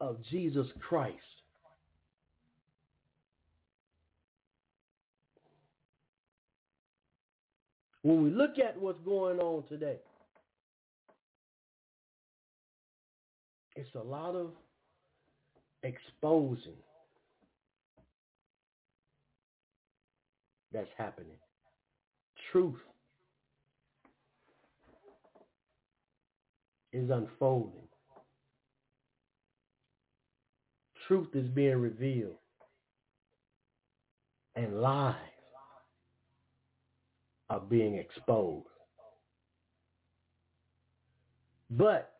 of 0.00 0.18
Jesus 0.30 0.66
Christ. 0.88 1.16
When 8.02 8.22
we 8.22 8.30
look 8.30 8.58
at 8.58 8.80
what's 8.80 9.00
going 9.04 9.38
on 9.38 9.64
today, 9.68 9.98
it's 13.76 13.94
a 13.94 14.02
lot 14.02 14.34
of 14.34 14.50
exposing 15.82 16.76
that's 20.72 20.88
happening. 20.96 21.36
Truth 22.50 22.80
is 26.92 27.10
unfolding. 27.10 27.88
Truth 31.08 31.28
is 31.34 31.48
being 31.48 31.76
revealed. 31.78 32.36
And 34.54 34.80
lies 34.80 35.16
are 37.48 37.60
being 37.60 37.96
exposed. 37.96 38.66
But 41.70 42.12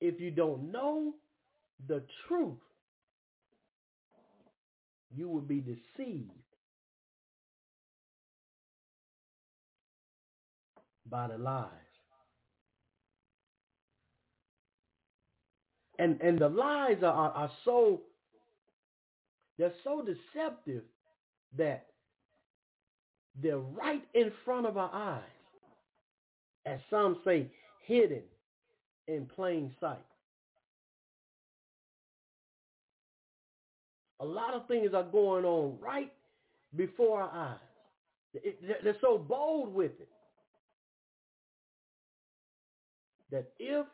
if 0.00 0.20
you 0.20 0.30
don't 0.30 0.70
know 0.70 1.14
the 1.86 2.02
truth, 2.26 2.58
you 5.14 5.28
will 5.28 5.40
be 5.40 5.60
deceived 5.60 6.30
by 11.10 11.28
the 11.28 11.38
lies. 11.38 11.70
And 15.98 16.20
and 16.20 16.38
the 16.38 16.48
lies 16.48 16.98
are, 17.02 17.06
are, 17.12 17.32
are 17.32 17.50
so 17.64 18.00
they're 19.58 19.72
so 19.82 20.02
deceptive 20.02 20.84
that 21.56 21.86
they're 23.42 23.58
right 23.58 24.04
in 24.14 24.30
front 24.44 24.66
of 24.66 24.76
our 24.76 24.90
eyes. 24.92 25.22
As 26.66 26.80
some 26.90 27.18
say, 27.24 27.50
hidden 27.84 28.22
in 29.08 29.26
plain 29.26 29.72
sight. 29.80 29.98
A 34.20 34.24
lot 34.24 34.54
of 34.54 34.66
things 34.68 34.92
are 34.94 35.04
going 35.04 35.44
on 35.44 35.78
right 35.80 36.12
before 36.76 37.22
our 37.22 37.30
eyes. 37.30 38.42
They're 38.82 38.96
so 39.00 39.16
bold 39.16 39.72
with 39.74 39.92
it 40.00 40.08
that 43.30 43.52
if 43.58 43.86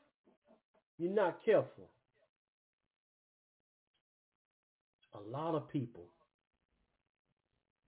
you're 0.99 1.13
not 1.13 1.45
careful, 1.45 1.91
a 5.15 5.31
lot 5.31 5.55
of 5.55 5.69
people 5.69 6.05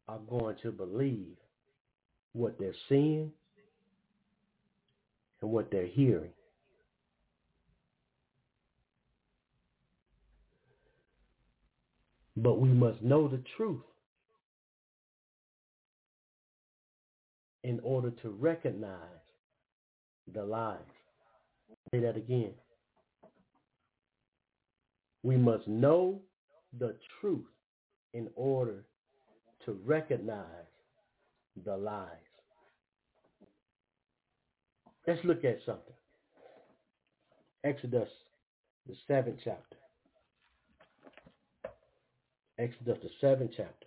are 0.09 0.19
going 0.19 0.57
to 0.63 0.71
believe 0.71 1.37
what 2.33 2.59
they're 2.59 2.75
seeing 2.89 3.33
and 5.41 5.51
what 5.51 5.71
they're 5.71 5.87
hearing. 5.87 6.33
But 12.37 12.61
we 12.61 12.69
must 12.69 13.03
know 13.03 13.29
the 13.29 13.43
truth 13.57 13.81
in 17.65 17.81
order 17.83 18.11
to 18.11 18.29
recognize 18.29 19.01
the 20.33 20.45
lies. 20.45 20.79
Say 21.97 22.03
that 22.03 22.17
again. 22.17 22.53
We 25.23 25.39
must 25.39 25.67
know 25.67 26.21
the 26.79 26.95
truth 27.21 27.47
in 28.13 28.29
order 28.37 28.85
to 29.65 29.79
recognize 29.83 30.45
the 31.65 31.75
lies. 31.75 32.09
Let's 35.07 35.25
look 35.25 35.43
at 35.45 35.59
something. 35.65 35.95
Exodus, 37.65 38.11
the 38.87 38.95
seventh 39.09 39.39
chapter. 39.43 39.77
Exodus, 42.59 42.99
the 43.03 43.11
seventh 43.23 43.53
chapter. 43.57 43.87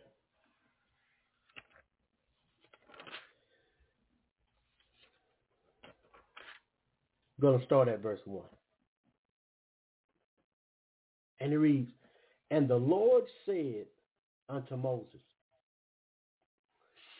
I'm 5.83 7.28
going 7.39 7.59
to 7.59 7.65
start 7.65 7.87
at 7.87 8.01
verse 8.01 8.19
1. 8.25 8.43
And 11.39 11.53
it 11.53 11.57
reads, 11.57 11.91
And 12.51 12.67
the 12.67 12.75
Lord 12.75 13.23
said 13.45 13.85
unto 14.49 14.75
Moses, 14.75 15.19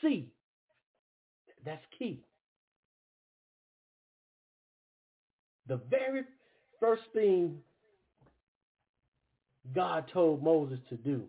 See, 0.02 0.32
that's 1.66 1.84
key. 1.98 2.24
The 5.68 5.80
very 5.90 6.24
first 6.80 7.04
thing 7.14 7.60
God 9.76 10.06
told 10.12 10.42
Moses 10.42 10.80
to 10.90 10.96
do 10.96 11.24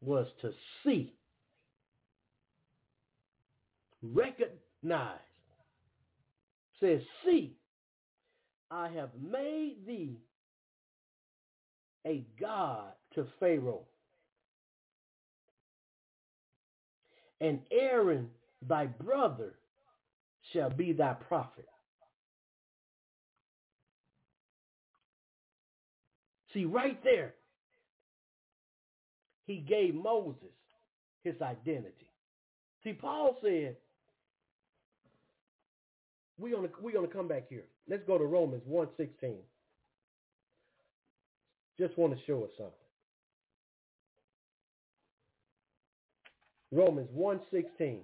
was 0.00 0.26
to 0.42 0.52
see, 0.84 1.12
recognize, 4.02 5.18
says, 6.80 7.00
see, 7.24 7.56
I 8.70 8.88
have 8.88 9.10
made 9.20 9.76
thee 9.86 10.18
a 12.06 12.24
God 12.40 12.92
to 13.14 13.26
Pharaoh. 13.40 13.84
And 17.40 17.60
Aaron, 17.70 18.30
thy 18.66 18.86
brother, 18.86 19.54
shall 20.52 20.70
be 20.70 20.92
thy 20.92 21.12
prophet. 21.14 21.66
See, 26.54 26.64
right 26.64 27.02
there, 27.04 27.34
he 29.46 29.58
gave 29.58 29.94
Moses 29.94 30.36
his 31.22 31.34
identity. 31.42 32.10
See, 32.82 32.94
Paul 32.94 33.36
said, 33.42 33.76
we're 36.38 36.54
gonna 36.54 36.68
we're 36.80 36.92
gonna 36.92 37.06
come 37.08 37.28
back 37.28 37.48
here. 37.48 37.64
Let's 37.88 38.04
go 38.06 38.18
to 38.18 38.24
Romans 38.24 38.62
1:16. 38.68 39.36
Just 41.78 41.96
want 41.98 42.16
to 42.16 42.24
show 42.24 42.44
us 42.44 42.50
something. 42.56 42.72
Romans 46.72 47.08
1:16. 47.14 48.00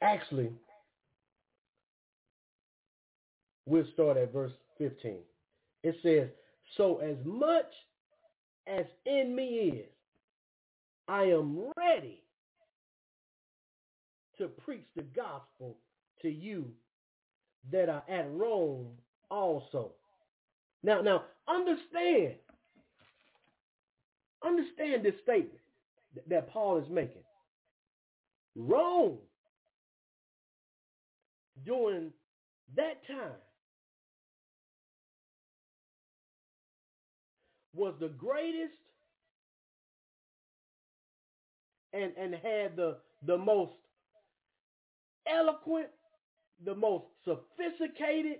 Actually, 0.00 0.50
we'll 3.66 3.86
start 3.92 4.16
at 4.16 4.32
verse 4.32 4.52
15. 4.78 5.18
It 5.82 5.96
says, 6.02 6.28
So 6.76 6.98
as 6.98 7.16
much 7.24 7.66
as 8.66 8.84
in 9.06 9.34
me 9.34 9.44
is, 9.44 9.88
I 11.08 11.22
am 11.24 11.58
ready 11.76 12.22
to 14.36 14.48
preach 14.48 14.84
the 14.94 15.02
gospel 15.02 15.78
to 16.22 16.28
you 16.28 16.66
that 17.72 17.88
are 17.88 18.04
at 18.08 18.30
Rome 18.32 18.88
also. 19.30 19.92
Now, 20.82 21.00
now 21.00 21.24
understand, 21.48 22.34
understand 24.44 25.02
this 25.02 25.14
statement 25.22 25.60
that 26.28 26.50
Paul 26.50 26.78
is 26.78 26.88
making. 26.90 27.22
Rome, 28.54 29.18
during 31.64 32.12
that 32.76 33.06
time, 33.06 33.32
was 37.74 37.94
the 38.00 38.08
greatest 38.08 38.72
and, 41.92 42.12
and 42.18 42.34
had 42.34 42.76
the, 42.76 42.96
the 43.26 43.36
most 43.36 43.72
eloquent, 45.26 45.88
the 46.64 46.74
most 46.74 47.04
sophisticated, 47.24 48.38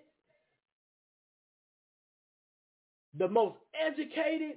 the 3.16 3.28
most 3.28 3.56
educated 3.86 4.56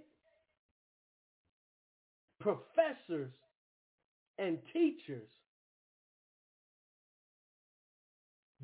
professors 2.39 3.31
and 4.37 4.57
teachers 4.73 5.29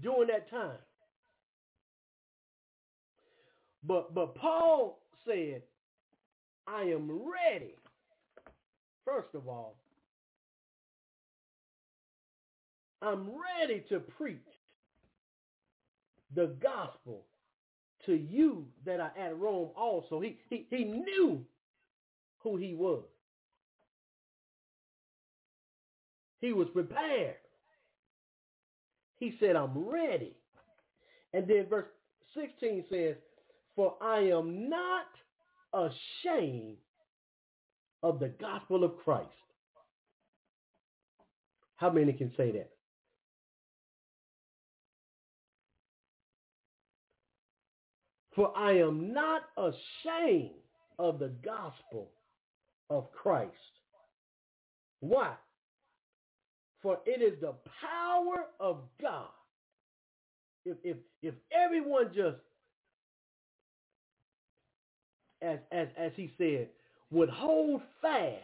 during 0.01 0.27
that 0.27 0.49
time. 0.49 0.77
But 3.83 4.13
but 4.13 4.35
Paul 4.35 4.99
said, 5.25 5.61
I 6.67 6.81
am 6.83 7.09
ready. 7.09 7.75
First 9.05 9.29
of 9.35 9.47
all, 9.47 9.75
I'm 13.01 13.29
ready 13.59 13.83
to 13.89 13.99
preach 13.99 14.37
the 16.35 16.55
gospel 16.61 17.25
to 18.05 18.13
you 18.13 18.67
that 18.85 18.99
are 18.99 19.13
at 19.17 19.37
Rome 19.37 19.69
also. 19.75 20.19
He, 20.19 20.37
he, 20.49 20.65
he 20.69 20.83
knew 20.83 21.45
who 22.39 22.57
he 22.57 22.73
was. 22.73 23.03
He 26.39 26.53
was 26.53 26.67
prepared. 26.69 27.35
He 29.19 29.33
said, 29.39 29.55
I'm 29.55 29.77
ready. 29.77 30.35
And 31.33 31.47
then 31.47 31.65
verse 31.69 31.87
16 32.35 32.85
says, 32.89 33.15
For 33.75 33.95
I 34.01 34.19
am 34.19 34.69
not 34.69 35.07
ashamed 35.73 36.77
of 38.03 38.19
the 38.19 38.29
gospel 38.29 38.83
of 38.83 38.97
Christ. 38.97 39.29
How 41.77 41.91
many 41.91 42.13
can 42.13 42.31
say 42.37 42.51
that? 42.51 42.69
For 48.37 48.55
I 48.55 48.73
am 48.73 49.13
not 49.13 49.41
ashamed 49.57 50.51
of 50.99 51.17
the 51.17 51.31
gospel 51.43 52.11
of 52.87 53.11
Christ. 53.11 53.51
Why? 54.99 55.33
For 56.83 56.99
it 57.07 57.23
is 57.23 57.41
the 57.41 57.55
power 57.81 58.45
of 58.59 58.81
God. 59.01 59.29
If 60.65 60.77
if 60.83 60.97
if 61.23 61.33
everyone 61.51 62.11
just 62.13 62.37
as 65.41 65.57
as 65.71 65.87
as 65.97 66.11
he 66.15 66.31
said, 66.37 66.69
would 67.09 67.29
hold 67.29 67.81
fast 68.03 68.43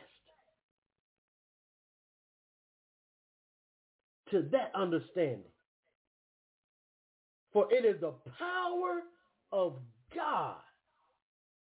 to 4.32 4.42
that 4.54 4.72
understanding. 4.74 5.44
For 7.52 7.72
it 7.72 7.86
is 7.86 8.02
the 8.02 8.14
power 8.40 9.04
of 9.54 9.74
God 10.13 10.56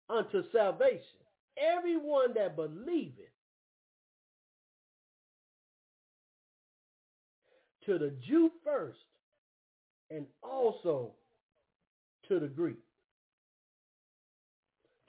unto 0.09 0.41
salvation. 0.51 1.19
Everyone 1.57 2.33
that 2.35 2.55
believeth 2.55 3.13
to 7.85 7.99
the 7.99 8.13
Jew 8.25 8.49
first 8.63 8.97
and 10.09 10.25
also 10.41 11.11
to 12.29 12.39
the 12.39 12.47
Greek. 12.47 12.79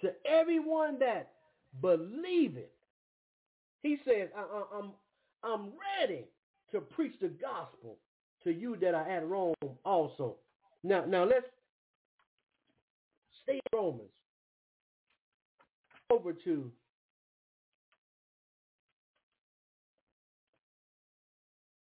To 0.00 0.12
everyone 0.26 0.98
that 0.98 1.30
believeth, 1.80 2.64
he 3.82 3.98
says, 4.04 4.28
I, 4.37 4.40
am 4.40 4.64
I'm, 4.76 4.90
I'm 5.44 5.68
ready 6.00 6.24
to 6.72 6.80
preach 6.80 7.14
the 7.20 7.28
gospel 7.28 7.98
to 8.42 8.52
you 8.52 8.76
that 8.80 8.94
are 8.94 9.08
at 9.08 9.26
Rome 9.26 9.54
also. 9.84 10.37
Now, 10.82 11.04
now 11.06 11.24
let's 11.24 11.46
stay 13.44 13.61
Romans. 13.72 14.11
Over 16.11 16.33
to 16.33 16.70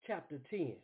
chapter 0.06 0.38
10. 0.50 0.74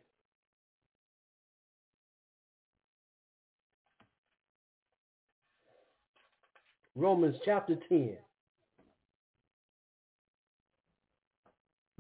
Romans 6.97 7.37
chapter 7.45 7.77
10. 7.89 8.17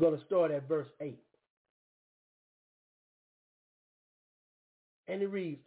going 0.00 0.16
to 0.16 0.24
start 0.26 0.50
at 0.50 0.68
verse 0.68 0.88
8. 1.00 1.18
And 5.08 5.22
it 5.22 5.26
reads, 5.28 5.64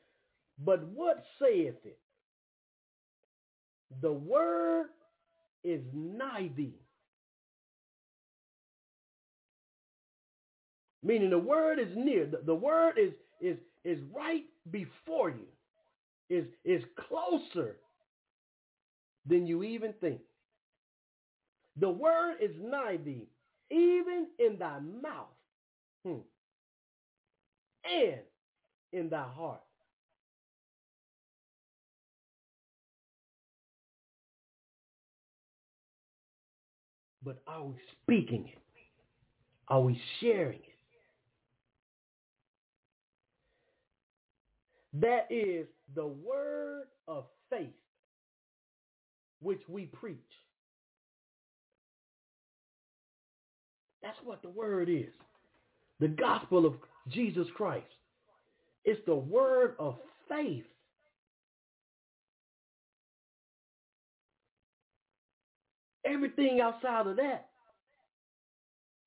But 0.64 0.84
what 0.88 1.24
saith 1.40 1.76
it? 1.84 2.01
The 4.02 4.12
word 4.12 4.88
is 5.64 5.82
nigh 5.94 6.50
thee. 6.56 6.76
Meaning 11.04 11.32
the 11.32 11.40
word 11.40 11.80
is 11.80 11.96
near. 11.96 12.26
The, 12.26 12.42
the 12.46 12.56
word 12.56 12.98
is, 12.98 13.14
is, 13.42 13.58
is 13.84 14.00
right 14.14 14.44
before 14.72 15.30
you. 15.30 15.48
Is, 16.30 16.46
is 16.64 16.84
closer 16.98 17.76
than 19.28 19.46
you 19.46 19.64
even 19.64 19.94
think. 20.00 20.22
The 21.78 21.90
word 21.90 22.38
is 22.42 22.52
nigh 22.62 22.98
thee, 22.98 23.28
even 23.70 24.28
in 24.40 24.58
thy 24.58 24.80
mouth 24.80 25.28
hmm, 26.06 26.20
and 27.86 28.20
in 28.94 29.10
thy 29.10 29.26
heart. 29.36 29.62
But 37.24 37.42
are 37.48 37.64
we 37.64 37.76
speaking 38.02 38.48
it? 38.48 38.62
Are 39.68 39.82
we 39.82 40.00
sharing 40.20 40.60
it? 40.60 40.72
That 44.94 45.28
is 45.30 45.68
the 45.96 46.08
word 46.08 46.88
of 47.08 47.26
faith 47.50 47.70
which 49.42 49.62
we 49.68 49.86
preach. 49.86 50.18
That's 54.02 54.18
what 54.24 54.42
the 54.42 54.50
word 54.50 54.90
is. 54.90 55.14
The 56.00 56.08
gospel 56.08 56.66
of 56.66 56.74
Jesus 57.10 57.48
Christ. 57.56 57.86
It's 58.84 59.00
the 59.06 59.16
word 59.16 59.76
of 59.80 59.96
faith. 60.28 60.66
Everything 66.06 66.62
outside 66.62 67.08
of 67.08 67.18
that 67.18 67.50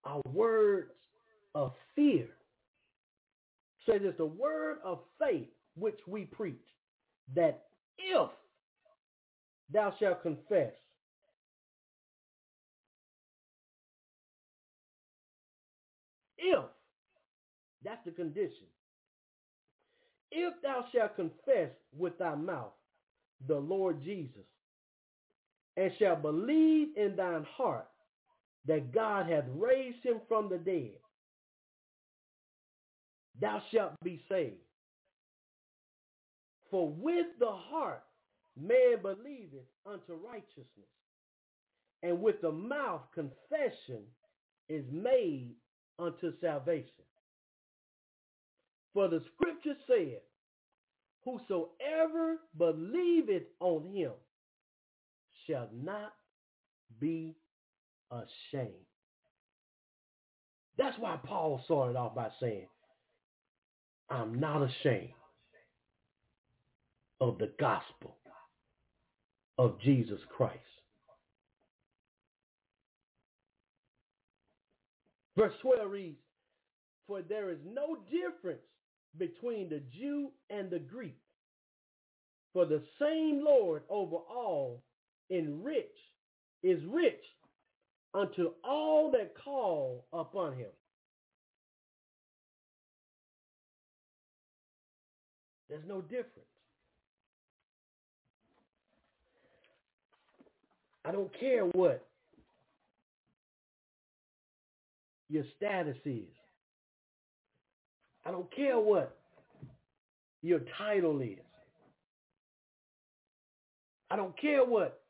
are 0.04 0.20
words 0.26 0.92
of 1.54 1.72
fear. 1.96 2.28
Says 3.86 4.00
it's 4.02 4.18
the 4.18 4.26
word 4.26 4.78
of 4.84 5.00
faith 5.18 5.48
which 5.76 5.98
we 6.06 6.24
preach, 6.24 6.64
that 7.34 7.64
if 7.98 8.30
thou 9.72 9.94
shalt 9.98 10.22
confess 10.22 10.72
If, 16.44 16.64
that's 17.82 18.04
the 18.04 18.10
condition. 18.10 18.66
If 20.30 20.54
thou 20.62 20.84
shalt 20.92 21.16
confess 21.16 21.70
with 21.96 22.18
thy 22.18 22.34
mouth 22.34 22.72
the 23.46 23.56
Lord 23.56 24.02
Jesus, 24.04 24.44
and 25.76 25.92
shall 25.98 26.16
believe 26.16 26.88
in 26.96 27.16
thine 27.16 27.44
heart 27.56 27.88
that 28.66 28.92
God 28.92 29.28
hath 29.28 29.44
raised 29.48 30.02
him 30.04 30.20
from 30.28 30.48
the 30.48 30.58
dead, 30.58 30.94
thou 33.40 33.62
shalt 33.72 33.92
be 34.02 34.22
saved. 34.28 34.56
For 36.70 36.88
with 36.88 37.26
the 37.38 37.52
heart 37.52 38.02
man 38.56 39.02
believeth 39.02 39.66
unto 39.86 40.14
righteousness, 40.14 40.88
and 42.02 42.20
with 42.20 42.40
the 42.40 42.52
mouth 42.52 43.02
confession 43.14 44.02
is 44.68 44.84
made 44.90 45.54
unto 45.98 46.32
salvation. 46.40 47.04
For 48.92 49.08
the 49.08 49.22
scripture 49.34 49.76
said, 49.86 50.20
Whosoever 51.24 52.38
believeth 52.56 53.44
on 53.60 53.92
him 53.92 54.12
shall 55.46 55.68
not 55.72 56.12
be 57.00 57.34
ashamed. 58.10 58.72
That's 60.76 60.98
why 60.98 61.18
Paul 61.24 61.60
started 61.64 61.96
off 61.96 62.14
by 62.14 62.28
saying, 62.40 62.66
I'm 64.10 64.38
not 64.38 64.62
ashamed 64.62 65.10
of 67.20 67.38
the 67.38 67.52
gospel 67.58 68.16
of 69.58 69.80
Jesus 69.80 70.18
Christ. 70.36 70.60
Verse 75.36 75.52
12 75.62 75.90
reads, 75.90 76.18
For 77.06 77.22
there 77.22 77.50
is 77.50 77.58
no 77.64 77.96
difference 78.10 78.62
between 79.18 79.68
the 79.68 79.82
Jew 79.96 80.30
and 80.50 80.70
the 80.70 80.78
Greek. 80.78 81.18
For 82.52 82.66
the 82.66 82.82
same 83.00 83.44
Lord 83.44 83.82
over 83.88 84.16
all 84.16 84.82
in 85.30 85.62
rich 85.62 85.86
is 86.62 86.80
rich 86.88 87.20
unto 88.14 88.50
all 88.64 89.10
that 89.12 89.32
call 89.42 90.06
upon 90.12 90.54
him. 90.54 90.70
There's 95.68 95.84
no 95.88 96.00
difference. 96.00 96.48
I 101.04 101.12
don't 101.12 101.30
care 101.38 101.64
what 101.64 102.06
your 105.28 105.44
status 105.56 105.96
is. 106.04 106.22
I 108.24 108.30
don't 108.30 108.54
care 108.54 108.78
what 108.78 109.16
your 110.42 110.60
title 110.78 111.20
is. 111.20 111.38
I 114.10 114.16
don't 114.16 114.38
care 114.40 114.64
what 114.64 115.03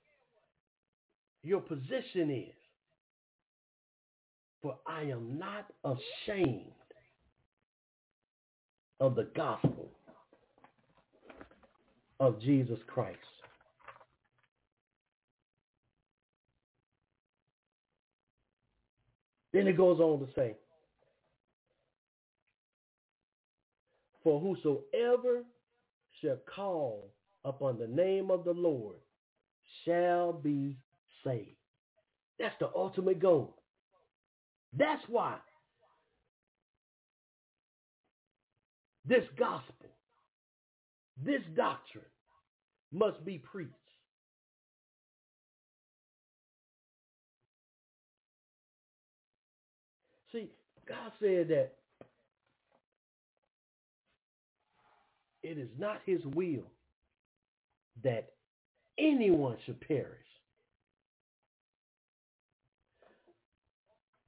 your 1.45 1.61
position 1.61 2.31
is. 2.31 2.55
For 4.63 4.77
I 4.87 5.03
am 5.03 5.39
not 5.39 5.67
ashamed 5.85 6.73
of 8.99 9.15
the 9.15 9.29
gospel 9.37 9.91
of 12.19 12.41
Jesus 12.41 12.79
Christ. 12.87 13.19
Then 19.53 19.69
it 19.69 19.77
goes 19.77 20.01
on 20.01 20.21
to 20.21 20.27
say, 20.35 20.57
For 24.23 24.41
whosoever 24.41 25.45
shall 26.21 26.39
call 26.53 27.11
upon 27.45 27.79
the 27.79 27.87
name 27.87 28.31
of 28.31 28.45
the 28.45 28.53
Lord 28.53 28.97
shall 29.85 30.33
be 30.33 30.79
saved. 31.25 31.57
That's 32.39 32.55
the 32.61 32.71
ultimate 32.75 33.21
goal. 33.21 33.57
That's 34.77 35.03
why 35.09 35.37
this 39.07 39.25
gospel, 39.39 39.91
this 41.23 41.43
doctrine 41.57 42.05
must 42.93 43.25
be 43.25 43.39
preached. 43.39 43.73
See, 50.33 50.51
God 50.89 51.13
said 51.21 51.49
that 51.49 51.73
it 55.45 55.59
is 55.59 55.69
not 55.79 56.01
his 56.05 56.21
will 56.35 56.65
that 58.03 58.31
anyone 58.99 59.57
should 59.65 59.81
perish, 59.81 60.24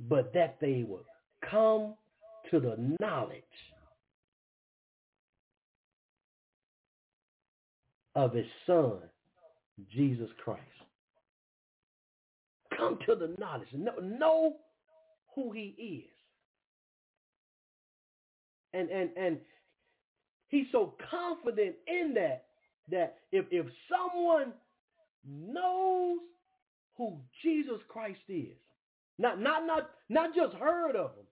but 0.00 0.32
that 0.34 0.56
they 0.60 0.84
will 0.86 1.04
come 1.50 1.94
to 2.50 2.60
the 2.60 2.96
knowledge 3.00 3.42
of 8.14 8.32
his 8.32 8.46
son, 8.66 8.98
Jesus 9.92 10.28
Christ. 10.42 10.62
Come 12.76 12.98
to 13.06 13.14
the 13.14 13.34
knowledge. 13.38 13.68
Know, 13.72 13.92
know 14.00 14.56
who 15.34 15.52
he 15.52 15.74
is. 15.78 16.10
And 18.72 18.90
and 18.90 19.10
and 19.16 19.38
he's 20.48 20.66
so 20.72 20.94
confident 21.10 21.76
in 21.86 22.14
that 22.14 22.44
that 22.90 23.18
if 23.32 23.46
if 23.50 23.66
someone 23.90 24.52
knows 25.26 26.18
who 26.96 27.16
Jesus 27.42 27.80
Christ 27.88 28.20
is, 28.28 28.56
not 29.18 29.40
not 29.40 29.66
not 29.66 29.90
not 30.08 30.34
just 30.34 30.54
heard 30.56 30.96
of 30.96 31.10
him, 31.16 31.26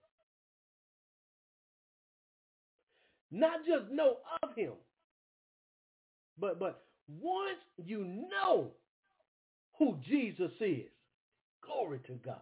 not 3.31 3.59
just 3.65 3.91
know 3.91 4.17
of 4.43 4.55
him, 4.55 4.73
but 6.39 6.59
but 6.59 6.83
once 7.07 7.59
you 7.83 8.03
know 8.03 8.71
who 9.77 9.97
Jesus 10.07 10.51
is, 10.59 10.89
glory 11.63 11.99
to 12.07 12.13
God. 12.25 12.39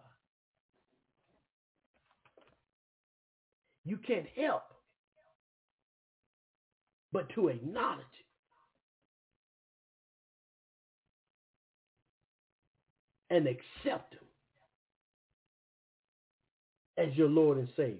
You 3.84 3.98
can't 3.98 4.26
help 4.34 4.62
but 7.12 7.28
to 7.34 7.48
acknowledge 7.48 8.00
it. 8.00 8.26
And 13.34 13.46
accept 13.46 14.14
him 14.14 14.23
as 16.98 17.14
your 17.14 17.28
Lord 17.28 17.58
and 17.58 17.68
Savior. 17.76 17.98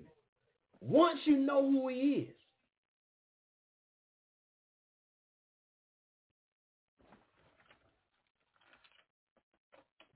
Once 0.81 1.19
you 1.25 1.37
know 1.37 1.71
who 1.71 1.89
he 1.89 1.97
is, 1.97 2.35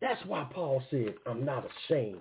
That's 0.00 0.24
why 0.26 0.46
Paul 0.52 0.82
said, 0.90 1.14
I'm 1.26 1.44
not 1.44 1.66
ashamed 1.66 2.20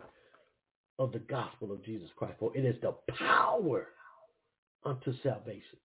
of 1.00 1.12
the 1.12 1.20
gospel 1.20 1.72
of 1.72 1.84
Jesus 1.84 2.10
Christ, 2.16 2.36
for 2.40 2.56
it 2.56 2.66
is 2.66 2.76
the 2.82 2.96
power 3.18 3.88
unto 4.84 5.14
salvation. 5.22 5.78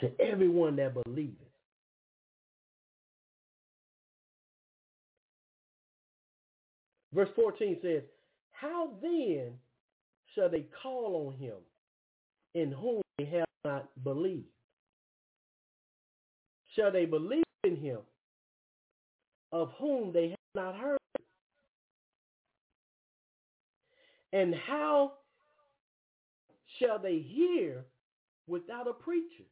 To 0.00 0.10
everyone 0.18 0.76
that 0.76 0.94
believeth. 1.04 1.49
Verse 7.12 7.28
14 7.34 7.78
says, 7.82 8.02
How 8.52 8.90
then 9.02 9.52
shall 10.34 10.48
they 10.48 10.66
call 10.82 11.28
on 11.28 11.40
him 11.40 11.56
in 12.54 12.70
whom 12.70 13.02
they 13.18 13.24
have 13.24 13.46
not 13.64 13.88
believed? 14.04 14.46
Shall 16.76 16.92
they 16.92 17.04
believe 17.04 17.42
in 17.64 17.76
him 17.76 17.98
of 19.52 19.70
whom 19.78 20.12
they 20.12 20.30
have 20.30 20.38
not 20.54 20.76
heard? 20.76 20.98
And 24.32 24.54
how 24.54 25.14
shall 26.78 27.00
they 27.00 27.18
hear 27.18 27.84
without 28.46 28.86
a 28.86 28.92
preacher? 28.92 29.44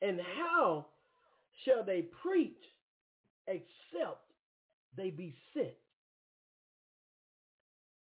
And 0.00 0.20
how 0.36 0.86
shall 1.64 1.84
they 1.84 2.02
preach 2.22 2.54
except 3.48 4.22
they 4.96 5.10
be 5.10 5.34
sent? 5.54 5.68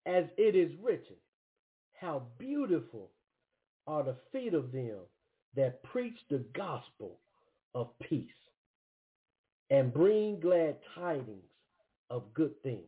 As 0.06 0.26
it 0.38 0.56
is 0.56 0.72
written, 0.82 1.16
how 1.94 2.24
beautiful 2.40 3.12
are 3.88 4.04
the 4.04 4.18
feet 4.32 4.54
of 4.54 4.72
them 4.72 5.00
that 5.56 5.84
preach 5.84 6.18
the 6.30 6.44
gospel 6.56 7.20
of 7.76 7.88
peace 8.00 8.30
and 9.70 9.94
bring 9.94 10.40
glad 10.40 10.78
tidings 10.96 11.50
of 12.10 12.34
good 12.34 12.62
things. 12.64 12.82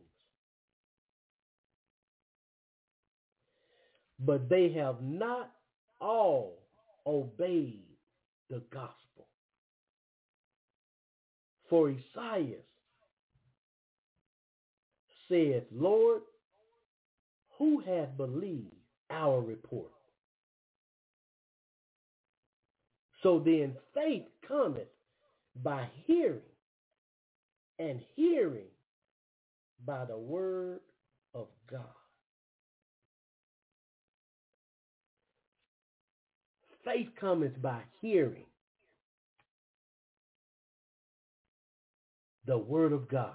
But 4.18 4.48
they 4.48 4.72
have 4.72 5.02
not 5.02 5.52
all 6.00 6.62
obeyed 7.06 7.84
the 8.50 8.62
gospel. 8.72 9.05
For 11.68 11.90
Esaias 11.90 12.62
said, 15.28 15.64
Lord, 15.72 16.22
who 17.58 17.80
hath 17.80 18.16
believed 18.16 18.72
our 19.10 19.40
report? 19.40 19.90
So 23.22 23.40
then 23.44 23.74
faith 23.94 24.24
cometh 24.46 24.88
by 25.62 25.88
hearing, 26.06 26.40
and 27.78 28.00
hearing 28.14 28.70
by 29.84 30.04
the 30.04 30.16
word 30.16 30.80
of 31.34 31.46
God. 31.70 31.80
Faith 36.84 37.08
cometh 37.18 37.60
by 37.60 37.80
hearing 38.00 38.45
the 42.46 42.58
word 42.58 42.92
of 42.92 43.08
God. 43.08 43.34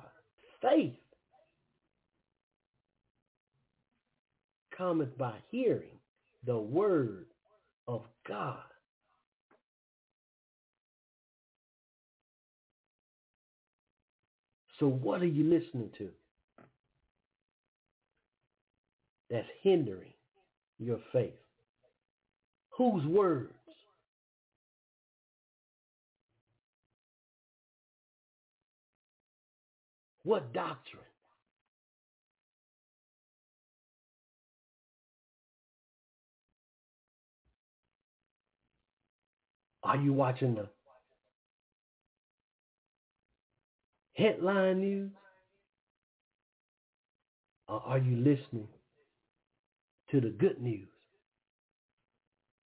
Faith 0.61 0.95
cometh 4.77 5.17
by 5.17 5.33
hearing 5.49 5.99
the 6.45 6.57
word 6.57 7.27
of 7.87 8.03
God. 8.27 8.57
So 14.79 14.87
what 14.87 15.21
are 15.21 15.27
you 15.27 15.43
listening 15.43 15.91
to 15.99 16.09
that's 19.29 19.47
hindering 19.61 20.13
your 20.79 20.99
faith? 21.13 21.33
Whose 22.77 23.05
words? 23.05 23.53
What 30.23 30.53
doctrine? 30.53 31.03
Are 39.83 39.97
you 39.97 40.13
watching 40.13 40.55
the 40.55 40.69
headline 44.15 44.79
news? 44.81 45.11
Or 47.67 47.81
are 47.85 47.97
you 47.97 48.17
listening 48.17 48.67
to 50.11 50.21
the 50.21 50.29
good 50.29 50.61
news? 50.61 50.87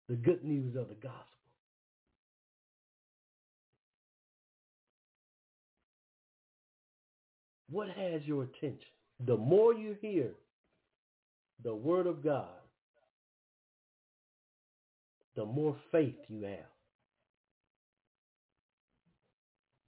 The 0.09 0.17
good 0.17 0.45
news 0.45 0.77
of 0.77 0.89
the 0.89 0.95
gospel. 0.95 1.42
What 7.73 7.89
has 7.89 8.23
your 8.25 8.45
attention? 8.45 8.79
The 9.27 9.37
more 9.37 9.75
you 9.75 9.97
hear 10.01 10.31
the 11.65 11.75
word 11.75 12.07
of 12.07 12.23
God, 12.23 12.47
the 15.35 15.45
more 15.45 15.77
faith 15.91 16.17
you 16.29 16.45
have. 16.45 16.73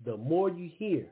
the 0.05 0.16
more 0.16 0.51
you 0.51 0.70
hear, 0.78 1.07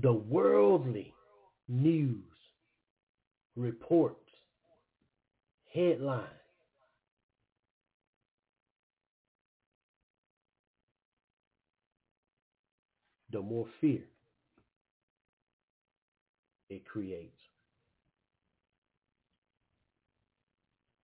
the 0.00 0.12
worldly 0.12 1.12
news, 1.68 2.22
reports, 3.56 4.16
headlines, 5.72 6.24
the 13.34 13.42
more 13.42 13.66
fear 13.80 14.04
it 16.70 16.86
creates. 16.86 17.40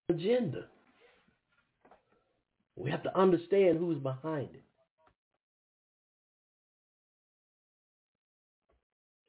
Agenda. 0.08 0.66
We 2.76 2.88
have 2.90 3.02
to 3.02 3.18
understand 3.18 3.78
who's 3.78 3.98
behind 3.98 4.48
it. 4.54 4.62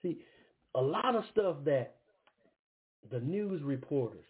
See, 0.04 0.20
a 0.76 0.82
lot 0.82 1.16
of 1.16 1.24
stuff 1.32 1.58
that 1.66 1.96
the 3.12 3.20
news 3.20 3.62
reporters 3.64 4.26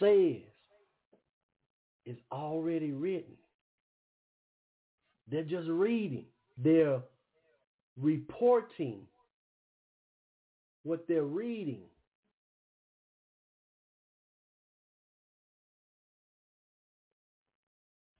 says 0.00 0.51
is 2.06 2.16
already 2.30 2.92
written. 2.92 3.34
They're 5.28 5.44
just 5.44 5.68
reading. 5.68 6.26
They're 6.58 7.02
reporting 7.96 9.06
what 10.82 11.06
they're 11.08 11.22
reading. 11.22 11.82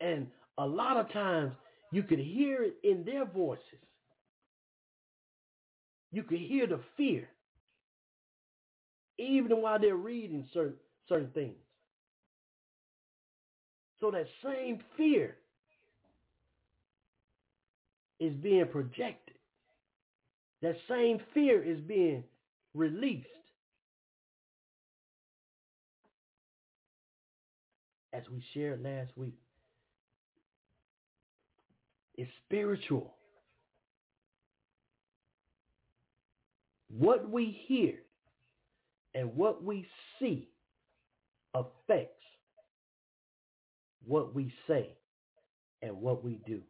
And 0.00 0.28
a 0.58 0.66
lot 0.66 0.96
of 0.96 1.12
times 1.12 1.52
you 1.92 2.02
could 2.02 2.18
hear 2.18 2.62
it 2.62 2.74
in 2.82 3.04
their 3.04 3.24
voices. 3.24 3.62
You 6.10 6.22
could 6.22 6.40
hear 6.40 6.66
the 6.66 6.80
fear, 6.96 7.28
even 9.18 9.62
while 9.62 9.78
they're 9.78 9.96
reading 9.96 10.46
certain, 10.52 10.74
certain 11.08 11.30
things. 11.30 11.56
So 14.02 14.10
that 14.10 14.26
same 14.44 14.80
fear 14.96 15.36
is 18.18 18.34
being 18.34 18.66
projected. 18.66 19.36
That 20.60 20.74
same 20.88 21.20
fear 21.32 21.62
is 21.62 21.78
being 21.80 22.24
released. 22.74 23.28
As 28.12 28.24
we 28.28 28.42
shared 28.52 28.82
last 28.82 29.12
week, 29.16 29.38
it's 32.16 32.30
spiritual. 32.44 33.14
What 36.88 37.30
we 37.30 37.56
hear 37.68 37.94
and 39.14 39.36
what 39.36 39.62
we 39.62 39.86
see 40.18 40.48
affects 41.54 42.22
what 44.06 44.34
we 44.34 44.52
say 44.66 44.96
and 45.82 45.96
what 46.00 46.24
we 46.24 46.40
do. 46.46 46.60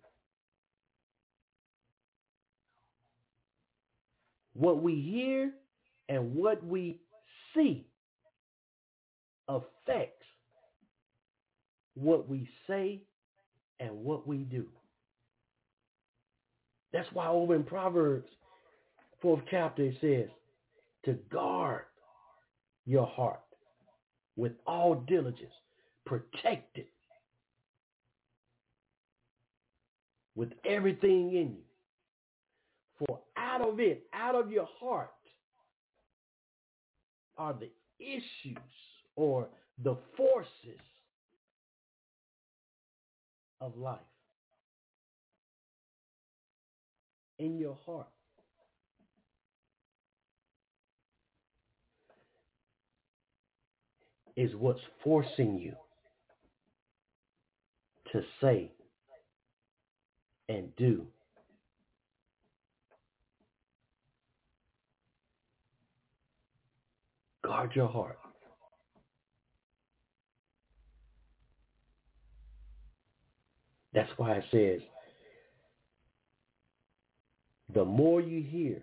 What 4.55 4.83
we 4.83 4.95
hear 5.01 5.53
and 6.09 6.35
what 6.35 6.64
we 6.64 7.01
see 7.55 7.87
affects 9.49 10.24
what 11.95 12.28
we 12.28 12.49
say 12.68 13.03
and 13.80 13.91
what 14.05 14.26
we 14.26 14.39
do. 14.39 14.66
That's 16.93 17.09
why 17.12 17.28
over 17.28 17.55
in 17.55 17.64
Proverbs, 17.64 18.28
fourth 19.20 19.43
chapter, 19.51 19.85
it 19.85 19.97
says 20.01 20.28
to 21.07 21.14
guard 21.33 21.83
your 22.85 23.07
heart 23.07 23.41
with 24.37 24.53
all 24.66 24.97
diligence, 25.07 25.53
protect 26.05 26.78
it 26.78 26.91
with 30.35 30.53
everything 30.64 31.35
in 31.35 31.57
you. 31.57 33.07
For 33.07 33.20
out 33.37 33.61
of 33.61 33.80
it, 33.80 34.05
out 34.12 34.35
of 34.35 34.51
your 34.51 34.68
heart, 34.80 35.11
are 37.37 37.55
the 37.55 37.70
issues 37.99 38.57
or 39.16 39.49
the 39.83 39.97
forces 40.16 40.80
of 43.61 43.76
life. 43.76 43.99
In 47.39 47.59
your 47.59 47.76
heart. 47.85 48.09
Is 54.35 54.55
what's 54.57 54.80
forcing 55.05 55.59
you 55.59 55.74
to 58.12 58.22
say 58.41 58.70
and 60.49 60.74
do. 60.76 61.07
Guard 67.45 67.72
your 67.74 67.88
heart. 67.88 68.18
That's 73.95 74.11
why 74.16 74.36
it 74.36 74.45
says, 74.51 74.80
the 77.74 77.84
more 77.84 78.20
you 78.20 78.43
hear 78.43 78.82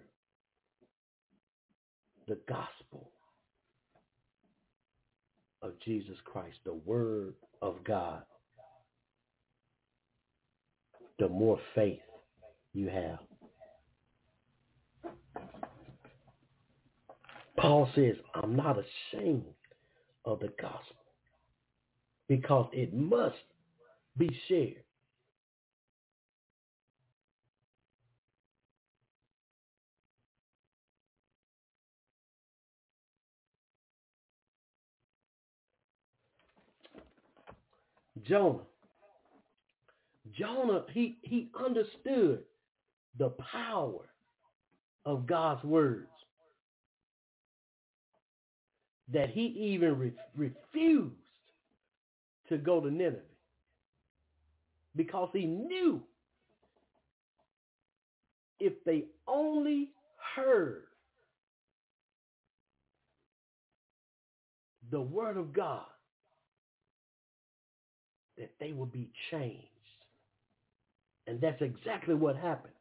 the 2.28 2.38
gospel 2.48 3.10
of 5.62 5.74
Jesus 5.84 6.16
Christ, 6.26 6.58
the 6.64 6.74
word 6.74 7.34
of 7.62 7.84
God, 7.84 8.24
the 11.20 11.28
more 11.30 11.60
faith 11.76 12.00
you 12.74 12.90
have. 12.90 13.20
Paul 17.58 17.90
says, 17.94 18.16
I'm 18.34 18.56
not 18.56 18.78
ashamed 18.80 19.44
of 20.26 20.40
the 20.40 20.52
gospel 20.62 20.96
because 22.28 22.70
it 22.72 22.94
must 22.94 23.36
be 24.18 24.30
shared. 24.48 24.84
Jonah 38.24 38.60
Jonah, 40.40 40.84
he, 40.92 41.18
he 41.22 41.50
understood 41.60 42.44
the 43.18 43.30
power 43.52 44.10
of 45.06 45.28
God's 45.28 45.64
words. 45.64 46.08
That 49.12 49.30
he 49.30 49.42
even 49.42 49.98
re- 50.00 50.14
refused 50.36 51.16
to 52.48 52.58
go 52.58 52.80
to 52.80 52.90
Nineveh 52.90 53.20
because 54.96 55.30
he 55.34 55.46
knew 55.46 56.02
if 58.60 58.74
they 58.86 59.06
only 59.28 59.90
heard 60.36 60.84
the 64.92 65.02
word 65.02 65.38
of 65.38 65.54
God, 65.54 65.86
that 68.38 68.52
they 68.60 68.72
would 68.72 68.92
be 68.92 69.10
changed. 69.32 69.69
And 71.30 71.40
that's 71.40 71.62
exactly 71.62 72.16
what 72.16 72.36
happened. 72.36 72.74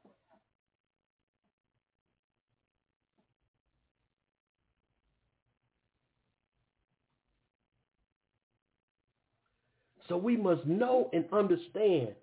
So 10.08 10.16
we 10.16 10.38
must 10.38 10.64
know 10.64 11.10
and 11.12 11.26
understand 11.30 12.14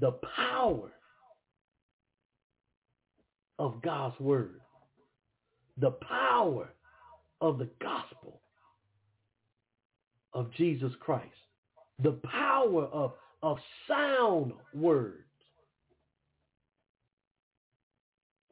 the 0.00 0.18
power 0.36 0.90
of 3.60 3.80
God's 3.82 4.18
word, 4.18 4.60
the 5.78 5.92
power 5.92 6.70
of 7.40 7.58
the 7.58 7.68
gospel 7.80 8.40
of 10.32 10.52
Jesus 10.54 10.90
Christ, 10.98 11.28
the 12.02 12.18
power 12.24 12.86
of, 12.86 13.12
of 13.44 13.58
sound 13.86 14.54
words. 14.74 15.22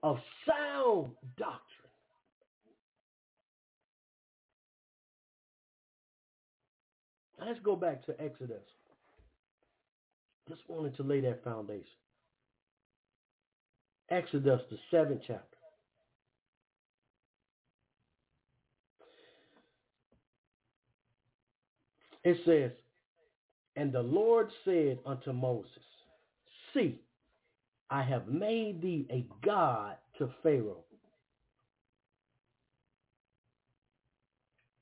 Of 0.03 0.19
sound 0.47 1.13
doctrine. 1.37 1.61
Let's 7.47 7.61
go 7.61 7.77
back 7.77 8.05
to 8.07 8.21
Exodus. 8.21 8.63
Just 10.49 10.63
wanted 10.69 10.97
to 10.97 11.03
lay 11.03 11.21
that 11.21 11.43
foundation. 11.45 11.85
Exodus, 14.11 14.61
the 14.71 14.79
seventh 14.91 15.23
chapter. 15.27 15.45
It 22.25 22.37
says, 22.45 22.73
And 23.77 23.93
the 23.93 24.03
Lord 24.03 24.49
said 24.65 24.99
unto 25.07 25.33
Moses, 25.33 25.71
See, 26.75 27.01
I 27.91 28.03
have 28.03 28.29
made 28.29 28.83
thee 28.83 29.07
a 29.11 29.27
God 29.45 29.97
to 30.19 30.31
Pharaoh, 30.43 30.85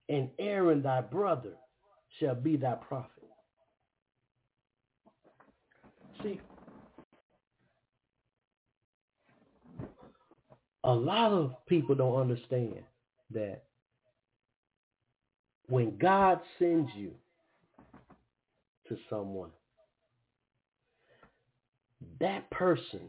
and 0.09 0.30
Aaron 0.38 0.82
thy 0.82 1.00
brother 1.00 1.54
shall 2.20 2.34
be 2.34 2.56
thy 2.56 2.74
prophet. 2.74 3.11
See, 6.22 6.40
a 10.84 10.92
lot 10.92 11.32
of 11.32 11.54
people 11.66 11.94
don't 11.94 12.20
understand 12.20 12.82
that 13.30 13.64
when 15.68 15.98
God 15.98 16.40
sends 16.59 16.90
you 16.96 17.12
to 18.88 18.96
someone, 19.11 19.50
that 22.20 22.51
person 22.51 23.01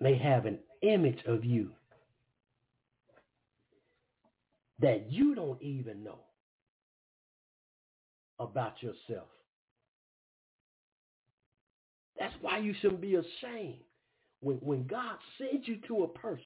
may 0.00 0.16
have 0.16 0.46
an 0.46 0.58
image 0.82 1.18
of 1.26 1.44
you 1.44 1.70
that 4.80 5.10
you 5.10 5.34
don't 5.34 5.60
even 5.60 6.04
know 6.04 6.20
about 8.38 8.82
yourself. 8.82 9.28
That's 12.18 12.34
why 12.40 12.58
you 12.58 12.74
shouldn't 12.80 13.00
be 13.00 13.16
ashamed. 13.16 13.78
When, 14.40 14.56
when 14.56 14.86
God 14.86 15.16
sends 15.36 15.66
you 15.66 15.78
to 15.88 16.04
a 16.04 16.08
person, 16.08 16.44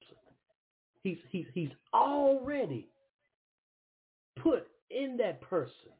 he's, 1.02 1.18
he's, 1.30 1.46
he's 1.52 1.70
already 1.92 2.88
put 4.42 4.66
in 4.90 5.18
that 5.18 5.42
person 5.42 5.92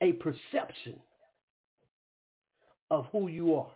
a 0.00 0.12
perception 0.12 0.98
of 2.90 3.06
who 3.12 3.28
you 3.28 3.54
are. 3.54 3.70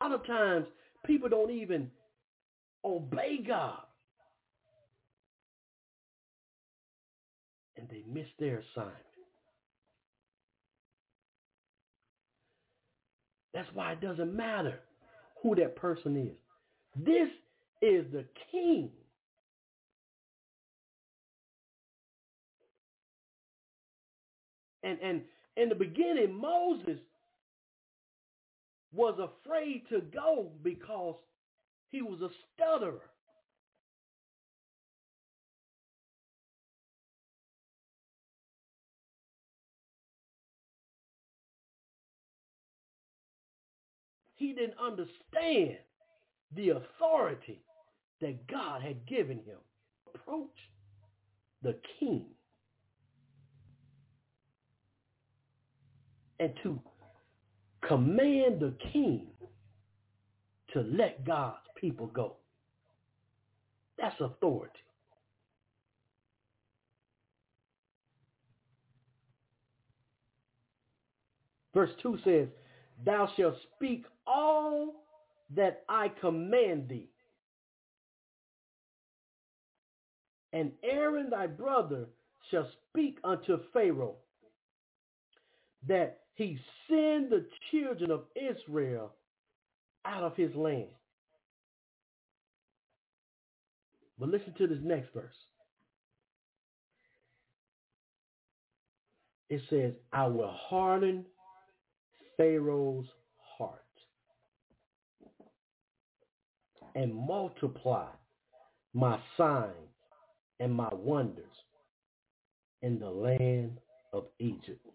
A 0.00 0.08
lot 0.08 0.12
of 0.20 0.26
times, 0.26 0.66
people 1.06 1.28
don't 1.28 1.50
even 1.50 1.90
obey 2.84 3.38
God. 3.46 3.78
And 7.76 7.88
they 7.88 8.02
miss 8.12 8.26
their 8.38 8.62
assignment. 8.74 8.96
That's 13.54 13.68
why 13.74 13.92
it 13.92 14.00
doesn't 14.00 14.34
matter 14.34 14.80
who 15.42 15.54
that 15.56 15.76
person 15.76 16.16
is. 16.16 16.36
This 16.96 17.28
is 17.80 18.06
the 18.12 18.24
king. 18.50 18.90
And 24.82 24.98
and 25.02 25.22
in 25.56 25.68
the 25.68 25.74
beginning, 25.74 26.34
Moses 26.34 26.98
was 28.92 29.18
afraid 29.18 29.88
to 29.88 30.00
go 30.00 30.50
because 30.62 31.16
he 31.90 32.02
was 32.02 32.20
a 32.20 32.30
stutterer. 32.54 33.00
He 44.36 44.52
didn't 44.54 44.74
understand 44.78 45.78
the 46.56 46.70
authority 46.70 47.62
that 48.20 48.46
God 48.48 48.82
had 48.82 49.06
given 49.06 49.38
him. 49.38 49.58
Approach 50.14 50.50
the 51.62 51.78
king 52.00 52.26
and 56.40 56.52
to 56.62 56.78
command 57.86 58.60
the 58.60 58.74
king 58.92 59.26
to 60.72 60.80
let 60.80 61.24
God's 61.24 61.56
people 61.76 62.06
go. 62.06 62.36
That's 63.98 64.18
authority. 64.20 64.72
Verse 71.74 71.90
2 72.02 72.18
says, 72.24 72.48
Thou 73.04 73.28
shalt 73.36 73.56
speak 73.76 74.04
all 74.26 75.04
that 75.54 75.84
I 75.88 76.08
command 76.20 76.88
thee. 76.88 77.08
And 80.52 80.72
Aaron 80.82 81.30
thy 81.30 81.46
brother 81.46 82.06
shall 82.50 82.68
speak 82.90 83.18
unto 83.24 83.58
Pharaoh 83.72 84.16
that 85.88 86.21
he 86.34 86.58
send 86.88 87.30
the 87.30 87.46
children 87.70 88.10
of 88.10 88.22
Israel 88.36 89.12
out 90.04 90.22
of 90.22 90.36
his 90.36 90.54
land. 90.54 90.88
But 94.18 94.28
listen 94.28 94.54
to 94.58 94.66
this 94.66 94.78
next 94.82 95.12
verse. 95.12 95.34
It 99.50 99.60
says, 99.68 99.92
I 100.12 100.26
will 100.26 100.52
harden 100.52 101.26
Pharaoh's 102.36 103.06
heart 103.58 103.80
and 106.94 107.14
multiply 107.14 108.06
my 108.94 109.18
signs 109.36 109.72
and 110.60 110.72
my 110.72 110.88
wonders 110.92 111.44
in 112.82 112.98
the 112.98 113.10
land 113.10 113.78
of 114.12 114.26
Egypt. 114.38 114.86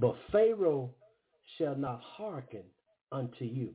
But 0.00 0.16
Pharaoh 0.30 0.90
shall 1.56 1.74
not 1.74 2.00
hearken 2.02 2.62
unto 3.10 3.44
you, 3.44 3.74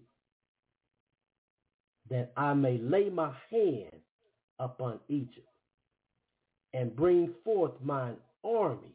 that 2.10 2.32
I 2.38 2.54
may 2.54 2.78
lay 2.78 3.10
my 3.10 3.34
hand 3.50 4.02
upon 4.60 5.00
Egypt 5.10 5.48
and 6.74 6.96
bring 6.96 7.34
forth 7.44 7.74
mine 7.82 8.16
armies 8.44 8.90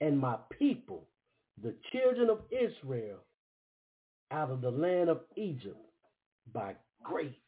and 0.00 0.18
my 0.18 0.36
people, 0.58 1.06
the 1.62 1.74
children 1.92 2.30
of 2.30 2.40
Israel, 2.50 3.18
out 4.30 4.50
of 4.50 4.60
the 4.60 4.70
land 4.70 5.10
of 5.10 5.20
Egypt 5.36 5.76
by 6.52 6.74
great 7.02 7.38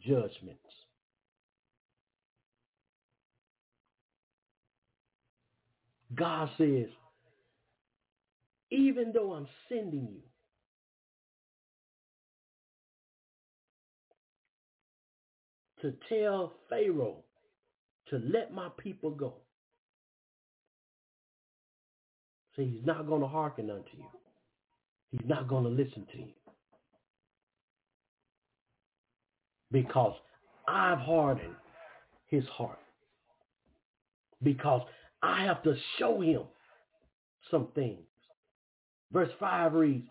judgments. 0.00 0.60
God 6.14 6.48
says, 6.56 6.88
even 8.74 9.12
though 9.12 9.32
I'm 9.32 9.46
sending 9.68 10.08
you, 10.10 10.20
to 15.80 15.92
tell 16.08 16.52
Pharaoh 16.68 17.16
to 18.08 18.20
let 18.32 18.52
my 18.54 18.68
people 18.78 19.10
go. 19.10 19.34
See, 22.56 22.64
he's 22.64 22.86
not 22.86 23.06
going 23.06 23.20
to 23.20 23.26
hearken 23.26 23.70
unto 23.70 23.90
you. 23.96 24.06
He's 25.10 25.28
not 25.28 25.48
going 25.48 25.64
to 25.64 25.70
listen 25.70 26.06
to 26.12 26.18
you. 26.18 26.32
Because 29.70 30.14
I've 30.68 30.98
hardened 30.98 31.56
his 32.28 32.44
heart. 32.46 32.78
Because 34.42 34.82
I 35.22 35.44
have 35.44 35.62
to 35.64 35.74
show 35.98 36.20
him 36.20 36.42
some 37.50 37.68
things. 37.74 38.00
Verse 39.14 39.30
5 39.38 39.74
reads, 39.74 40.08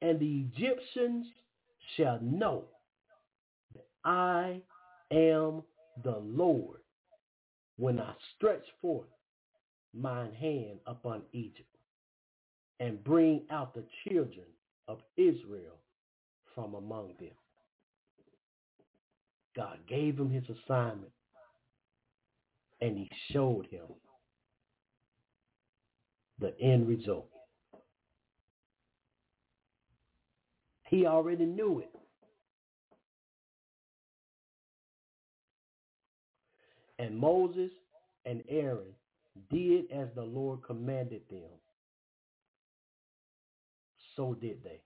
And 0.00 0.20
the 0.20 0.46
Egyptians 0.54 1.26
shall 1.96 2.20
know 2.22 2.66
that 3.74 3.86
I 4.04 4.62
am 5.10 5.64
the 6.04 6.18
Lord 6.22 6.78
when 7.76 8.00
I 8.00 8.14
stretch 8.36 8.64
forth 8.80 9.08
mine 9.92 10.32
hand 10.34 10.78
upon 10.86 11.22
Egypt 11.32 11.68
and 12.78 13.02
bring 13.02 13.42
out 13.50 13.74
the 13.74 13.84
children 14.08 14.46
of 14.86 15.00
Israel 15.16 15.80
from 16.54 16.74
among 16.74 17.14
them. 17.18 17.30
God 19.56 19.78
gave 19.88 20.16
him 20.16 20.30
his 20.30 20.44
assignment 20.44 21.12
and 22.80 22.96
he 22.96 23.10
showed 23.32 23.66
him 23.66 23.86
the 26.38 26.54
end 26.60 26.86
result. 26.86 27.33
He 30.94 31.06
already 31.06 31.44
knew 31.44 31.80
it. 31.80 31.90
And 37.00 37.18
Moses 37.18 37.72
and 38.24 38.44
Aaron 38.48 38.94
did 39.50 39.90
as 39.90 40.06
the 40.14 40.22
Lord 40.22 40.60
commanded 40.64 41.22
them. 41.28 41.50
So 44.14 44.34
did 44.34 44.62
they. 44.62 44.80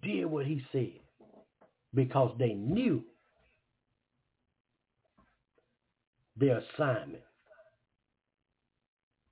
Did 0.00 0.26
what 0.26 0.46
he 0.46 0.62
said 0.70 1.00
because 1.92 2.32
they 2.38 2.52
knew 2.52 3.02
their 6.36 6.62
assignment. 6.76 7.24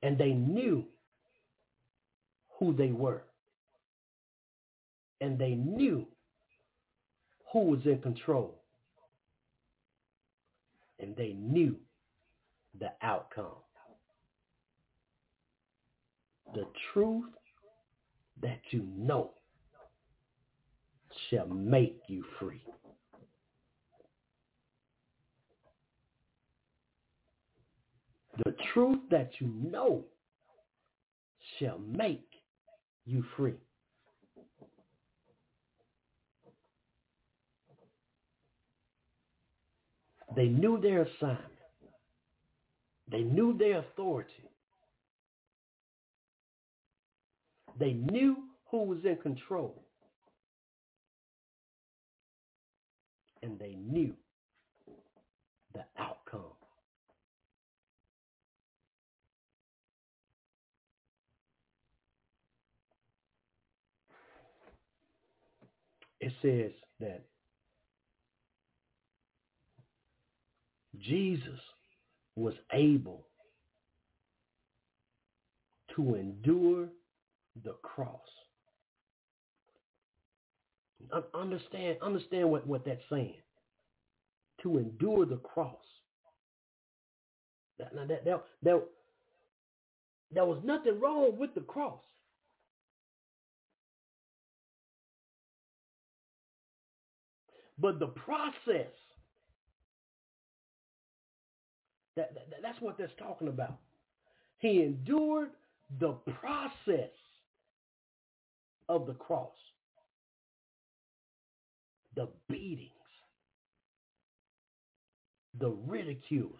And 0.06 0.16
they 0.16 0.34
knew 0.34 0.84
who 2.60 2.72
they 2.72 2.92
were. 2.92 3.24
And 5.20 5.36
they 5.36 5.56
knew 5.56 6.06
who 7.52 7.70
was 7.70 7.80
in 7.86 7.98
control. 7.98 8.62
And 11.00 11.16
they 11.16 11.32
knew 11.32 11.74
the 12.78 12.92
outcome. 13.02 13.56
The 16.54 16.66
truth 16.92 17.24
that 18.42 18.60
you 18.70 18.86
know 18.96 19.32
shall 21.28 21.48
make 21.48 22.00
you 22.06 22.24
free. 22.38 22.62
The 28.44 28.54
truth 28.74 29.00
that 29.10 29.30
you 29.38 29.48
know 29.48 30.04
shall 31.58 31.78
make 31.78 32.28
you 33.06 33.24
free. 33.36 33.54
They 40.34 40.48
knew 40.48 40.78
their 40.78 41.02
assignment. 41.02 41.40
They 43.10 43.22
knew 43.22 43.56
their 43.56 43.78
authority. 43.78 44.32
They 47.78 47.92
knew 47.92 48.36
who 48.70 48.84
was 48.84 48.98
in 49.04 49.16
control. 49.16 49.82
And 53.42 53.58
they 53.58 53.76
knew 53.76 54.12
the 55.72 55.84
outcome. 55.98 56.15
It 66.26 66.32
says 66.42 66.72
that 66.98 67.22
Jesus 70.98 71.60
was 72.34 72.54
able 72.72 73.28
to 75.94 76.16
endure 76.16 76.88
the 77.64 77.74
cross. 77.82 78.18
Understand, 81.32 81.98
understand 82.02 82.50
what, 82.50 82.66
what 82.66 82.84
that's 82.84 83.00
saying. 83.08 83.36
To 84.64 84.78
endure 84.78 85.26
the 85.26 85.36
cross. 85.36 85.76
That, 87.78 87.94
that, 87.94 88.24
that, 88.24 88.44
that, 88.64 88.82
there 90.32 90.44
was 90.44 90.58
nothing 90.64 90.98
wrong 90.98 91.38
with 91.38 91.54
the 91.54 91.60
cross. 91.60 92.00
But 97.78 97.98
the 97.98 98.08
process 98.08 98.92
That, 102.16 102.34
that, 102.34 102.62
that's 102.62 102.80
what 102.80 102.98
that's 102.98 103.12
talking 103.18 103.48
about. 103.48 103.78
He 104.58 104.82
endured 104.82 105.50
the 106.00 106.12
process 106.40 107.10
of 108.88 109.06
the 109.06 109.14
cross, 109.14 109.52
the 112.14 112.28
beatings, 112.48 112.90
the 115.60 115.70
ridiculing, 115.86 116.52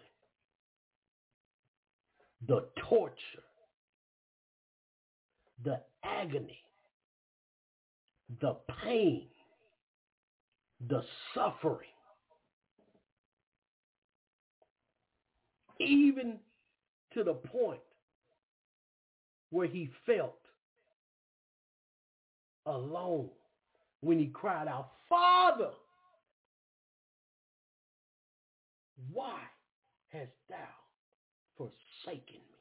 the 2.47 2.67
torture, 2.89 3.43
the 5.63 5.81
agony, 6.03 6.59
the 8.41 8.57
pain, 8.83 9.27
the 10.85 11.03
suffering, 11.33 11.89
even 15.79 16.39
to 17.13 17.23
the 17.23 17.33
point 17.33 17.79
where 19.49 19.67
he 19.67 19.89
felt 20.05 20.39
alone 22.65 23.29
when 24.01 24.19
he 24.19 24.27
cried 24.27 24.67
out, 24.67 24.91
Father, 25.09 25.71
why 29.11 29.39
hast 30.09 30.31
thou 30.49 30.55
forsaken 31.57 32.35
me? 32.35 32.57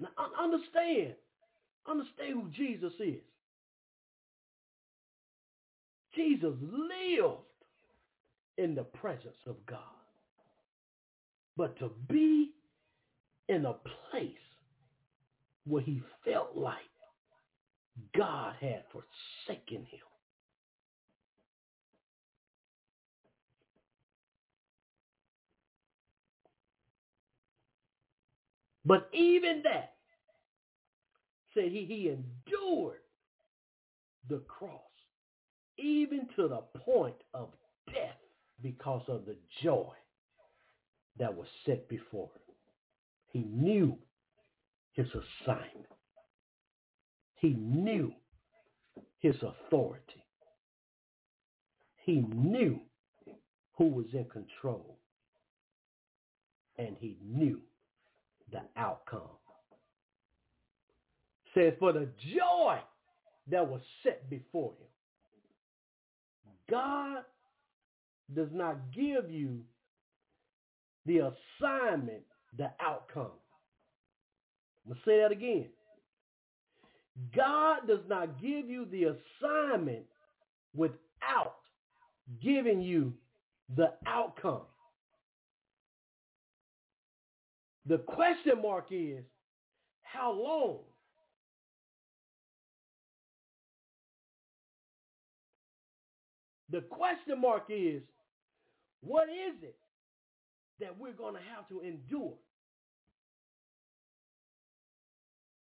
Now 0.00 0.08
understand, 0.38 1.14
understand 1.90 2.34
who 2.34 2.48
Jesus 2.50 2.92
is. 3.00 3.22
Jesus 6.14 6.54
lived 6.62 7.38
in 8.58 8.74
the 8.74 8.84
presence 8.84 9.36
of 9.46 9.56
God. 9.66 9.78
But 11.56 11.78
to 11.80 11.90
be 12.08 12.52
in 13.48 13.66
a 13.66 13.74
place 14.10 14.32
where 15.66 15.82
he 15.82 16.02
felt 16.24 16.56
like 16.56 16.76
God 18.16 18.54
had 18.60 18.84
forsaken 18.92 19.86
him. 19.90 20.00
But 28.84 29.10
even 29.14 29.62
that, 29.64 29.95
said 31.56 31.72
he, 31.72 31.86
he 31.86 32.08
endured 32.10 33.00
the 34.28 34.42
cross, 34.46 34.80
even 35.78 36.28
to 36.36 36.48
the 36.48 36.62
point 36.80 37.16
of 37.34 37.48
death 37.86 38.18
because 38.62 39.02
of 39.08 39.24
the 39.26 39.36
joy 39.62 39.92
that 41.18 41.34
was 41.34 41.46
set 41.64 41.88
before 41.88 42.28
him. 42.34 42.54
He 43.28 43.40
knew 43.40 43.96
his 44.92 45.06
assignment. 45.08 45.86
He 47.36 47.50
knew 47.50 48.12
his 49.18 49.36
authority. 49.42 50.24
He 52.04 52.20
knew 52.32 52.80
who 53.76 53.86
was 53.86 54.06
in 54.12 54.24
control. 54.26 54.98
And 56.78 56.96
he 56.98 57.16
knew 57.24 57.60
the 58.52 58.62
outcome. 58.76 59.22
Says, 61.56 61.72
for 61.78 61.92
the 61.92 62.08
joy 62.34 62.78
that 63.50 63.66
was 63.66 63.80
set 64.02 64.28
before 64.28 64.72
him, 64.72 64.88
God 66.68 67.22
does 68.34 68.50
not 68.52 68.76
give 68.94 69.30
you 69.30 69.60
the 71.06 71.32
assignment, 71.60 72.24
the 72.58 72.70
outcome. 72.78 73.30
I'm 74.84 74.92
going 74.92 74.96
to 74.96 75.10
say 75.10 75.20
that 75.20 75.32
again. 75.32 75.68
God 77.34 77.86
does 77.88 78.00
not 78.06 78.38
give 78.42 78.68
you 78.68 78.84
the 78.90 79.14
assignment 79.14 80.04
without 80.74 81.56
giving 82.42 82.82
you 82.82 83.14
the 83.76 83.94
outcome. 84.06 84.62
The 87.86 87.98
question 87.98 88.60
mark 88.60 88.88
is, 88.90 89.24
how 90.02 90.32
long? 90.32 90.80
The 96.76 96.82
question 96.82 97.40
mark 97.40 97.68
is, 97.70 98.02
what 99.00 99.30
is 99.30 99.62
it 99.62 99.78
that 100.78 100.98
we're 100.98 101.14
going 101.14 101.32
to 101.32 101.40
have 101.56 101.66
to 101.70 101.80
endure? 101.80 102.34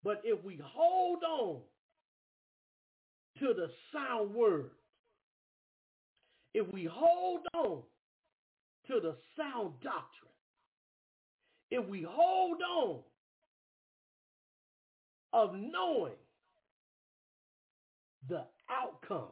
But 0.03 0.23
if 0.25 0.43
we 0.43 0.59
hold 0.65 1.23
on 1.23 1.59
to 3.41 3.53
the 3.53 3.69
sound 3.93 4.35
word, 4.35 4.71
if 6.55 6.67
we 6.73 6.89
hold 6.91 7.41
on 7.53 7.83
to 8.87 9.01
the 9.03 9.15
sound 9.37 9.73
doctrine, 9.83 10.33
if 11.71 11.87
we 11.91 12.07
hold 12.09 12.57
on 12.63 13.01
of 15.35 15.55
knowing 15.57 16.15
the 18.31 18.45
outcome, 18.71 19.29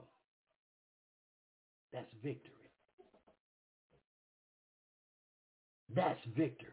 that's 1.93 2.11
victory. 2.23 2.55
That's 5.95 6.21
victory. 6.37 6.69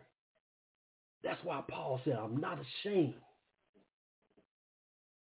That's 1.24 1.40
why 1.44 1.64
Paul 1.70 2.00
said, 2.06 2.14
I'm 2.14 2.38
not 2.38 2.60
ashamed 2.60 3.16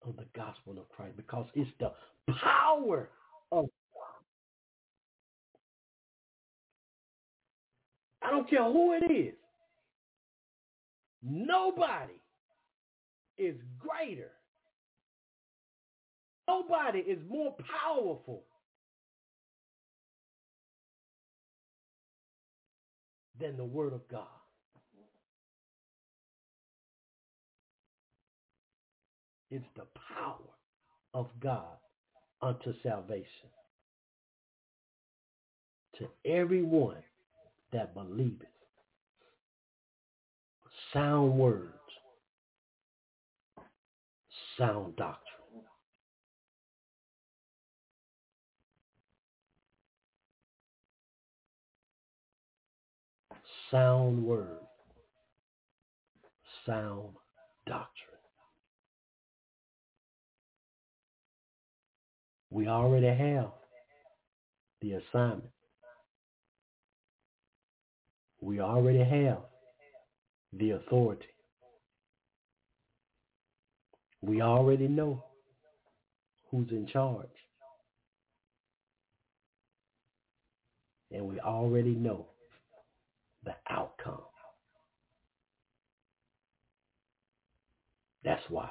of 0.06 0.16
the 0.16 0.26
gospel 0.36 0.72
of 0.78 0.88
Christ 0.90 1.16
because 1.16 1.46
it's 1.54 1.70
the 1.78 1.92
power 2.40 3.08
of 3.52 3.64
God. 3.64 4.24
I 8.22 8.30
don't 8.30 8.48
care 8.50 8.64
who 8.64 8.94
it 8.94 9.10
is. 9.10 9.34
Nobody 11.22 12.20
is 13.38 13.56
greater. 13.78 14.30
Nobody 16.46 16.98
is 16.98 17.18
more 17.28 17.56
powerful 17.82 18.42
than 23.40 23.56
the 23.56 23.64
word 23.64 23.92
of 23.92 24.06
God. 24.08 24.26
It's 29.50 29.64
the 29.76 29.86
power 30.16 30.38
of 31.14 31.28
God 31.40 31.76
unto 32.42 32.74
salvation 32.82 33.50
to 35.98 36.08
everyone 36.24 37.02
that 37.72 37.94
believeth. 37.94 38.48
Sound 40.92 41.38
words, 41.38 41.72
sound 44.58 44.96
doctrine. 44.96 45.23
Sound 53.70 54.24
word, 54.24 54.58
sound 56.66 57.14
doctrine. 57.66 58.14
We 62.50 62.68
already 62.68 63.08
have 63.08 63.50
the 64.80 64.92
assignment. 64.92 65.50
We 68.40 68.60
already 68.60 69.02
have 69.02 69.38
the 70.52 70.72
authority. 70.72 71.26
We 74.20 74.40
already 74.42 74.88
know 74.88 75.24
who's 76.50 76.70
in 76.70 76.86
charge. 76.86 77.26
And 81.10 81.26
we 81.26 81.40
already 81.40 81.94
know 81.94 82.26
the 83.44 83.54
outcome. 83.68 84.22
That's 88.24 88.42
why 88.48 88.70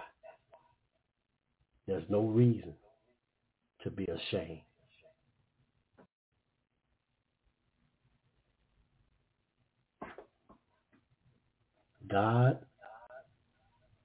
there's 1.87 2.03
no 2.09 2.21
reason 2.21 2.73
to 3.83 3.91
be 3.91 4.05
ashamed. 4.05 4.61
God 12.09 12.59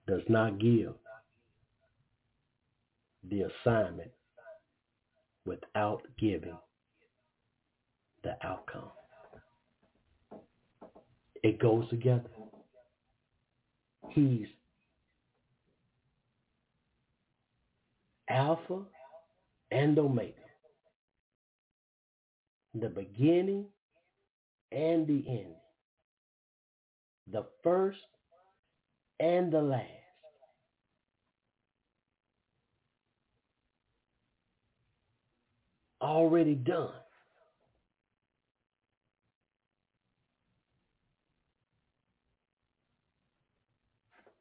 does 0.06 0.22
not 0.28 0.58
give 0.58 0.94
the 3.28 3.42
assignment 3.42 4.10
without 5.44 6.02
giving 6.18 6.56
the 8.22 8.36
outcome. 8.42 8.90
It 11.42 11.60
goes 11.60 11.88
together. 11.88 12.28
He's 14.10 14.46
Alpha 18.28 18.82
and 19.70 19.98
Omega. 19.98 20.32
The 22.74 22.88
beginning 22.88 23.66
and 24.72 25.06
the 25.06 25.24
end. 25.28 25.54
The 27.32 27.46
first 27.62 27.98
and 29.20 29.52
the 29.52 29.62
last. 29.62 29.84
Already 36.00 36.54
done. 36.54 36.92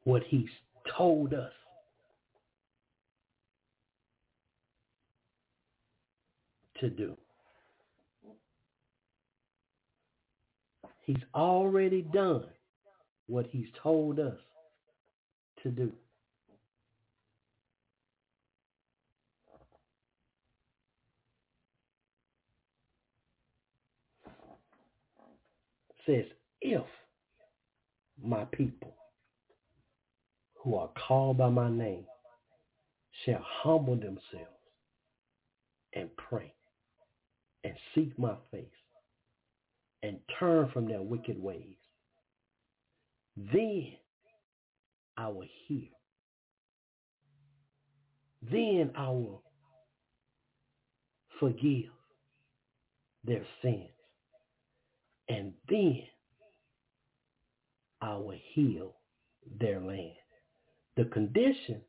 What 0.08 0.22
he's 0.26 0.48
told 0.96 1.34
us 1.34 1.52
to 6.80 6.88
do. 6.88 7.14
He's 11.04 11.22
already 11.34 12.00
done 12.00 12.44
what 13.26 13.48
he's 13.50 13.66
told 13.82 14.18
us 14.18 14.38
to 15.62 15.68
do. 15.68 15.92
says, 26.06 26.24
if 26.62 26.86
my 28.24 28.46
people 28.52 28.94
who 30.62 30.76
are 30.76 30.90
called 31.06 31.38
by 31.38 31.48
my 31.48 31.70
name 31.70 32.04
shall 33.24 33.44
humble 33.62 33.96
themselves 33.96 34.58
and 35.94 36.10
pray 36.16 36.52
and 37.64 37.74
seek 37.94 38.18
my 38.18 38.34
face 38.50 38.66
and 40.02 40.18
turn 40.38 40.70
from 40.72 40.86
their 40.88 41.02
wicked 41.02 41.40
ways, 41.42 41.76
then 43.36 43.92
I 45.16 45.28
will 45.28 45.48
hear. 45.66 45.88
Then 48.50 48.92
I 48.96 49.08
will 49.08 49.42
forgive 51.40 51.90
their 53.24 53.44
sins. 53.62 53.90
And 55.28 55.52
then 55.68 56.02
I 58.00 58.16
will 58.16 58.38
heal 58.54 58.94
their 59.60 59.80
land. 59.80 60.17
The 60.98 61.04
condition 61.04 61.80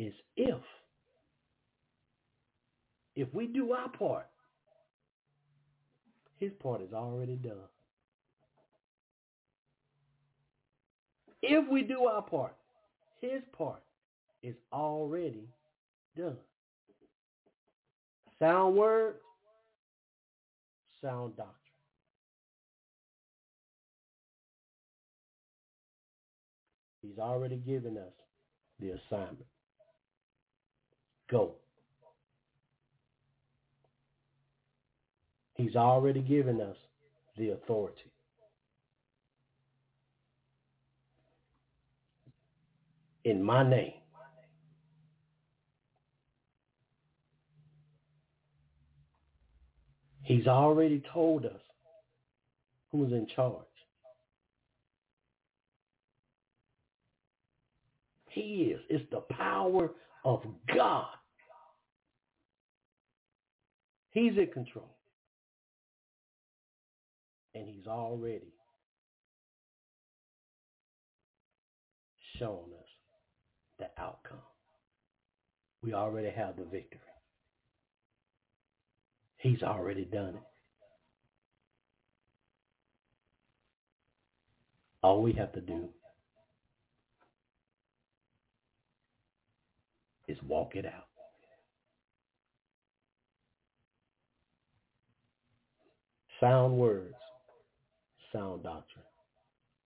is 0.00 0.12
if. 0.36 0.58
If 3.14 3.32
we 3.32 3.46
do 3.46 3.70
our 3.70 3.88
part, 3.88 4.26
his 6.40 6.50
part 6.60 6.82
is 6.82 6.92
already 6.92 7.36
done. 7.36 7.68
If 11.42 11.70
we 11.70 11.82
do 11.82 12.06
our 12.06 12.22
part, 12.22 12.56
his 13.20 13.40
part 13.56 13.84
is 14.42 14.56
already 14.72 15.46
done. 16.16 16.36
Sound 18.40 18.74
words, 18.74 19.20
sound 21.00 21.36
doctrine. 21.36 21.54
He's 27.00 27.18
already 27.20 27.58
given 27.58 27.96
us 27.96 28.23
the 28.80 28.90
assignment. 28.90 29.46
Go. 31.30 31.52
He's 35.54 35.76
already 35.76 36.20
given 36.20 36.60
us 36.60 36.76
the 37.36 37.50
authority. 37.50 38.10
In 43.24 43.42
my 43.42 43.68
name. 43.68 43.94
He's 50.22 50.46
already 50.46 51.02
told 51.12 51.44
us 51.44 51.60
who's 52.90 53.12
in 53.12 53.26
charge. 53.34 53.73
He 58.34 58.74
is. 58.74 58.80
It's 58.90 59.08
the 59.12 59.20
power 59.20 59.92
of 60.24 60.42
God. 60.74 61.06
He's 64.10 64.32
in 64.36 64.48
control. 64.52 64.90
And 67.54 67.68
he's 67.68 67.86
already 67.86 68.52
shown 72.40 72.70
us 72.80 72.88
the 73.78 73.86
outcome. 74.02 74.38
We 75.82 75.94
already 75.94 76.30
have 76.30 76.56
the 76.56 76.64
victory. 76.64 77.00
He's 79.36 79.62
already 79.62 80.06
done 80.06 80.34
it. 80.34 80.42
All 85.02 85.22
we 85.22 85.32
have 85.34 85.52
to 85.52 85.60
do 85.60 85.90
is 90.28 90.38
walk 90.42 90.74
it 90.74 90.86
out. 90.86 91.08
Sound 96.40 96.76
words, 96.76 97.14
sound 98.32 98.62
doctrine. 98.64 99.04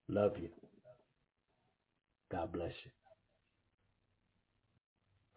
Love 0.09 0.33
you. 0.41 0.49
God 2.33 2.53
bless 2.53 2.73
you. 2.85 2.91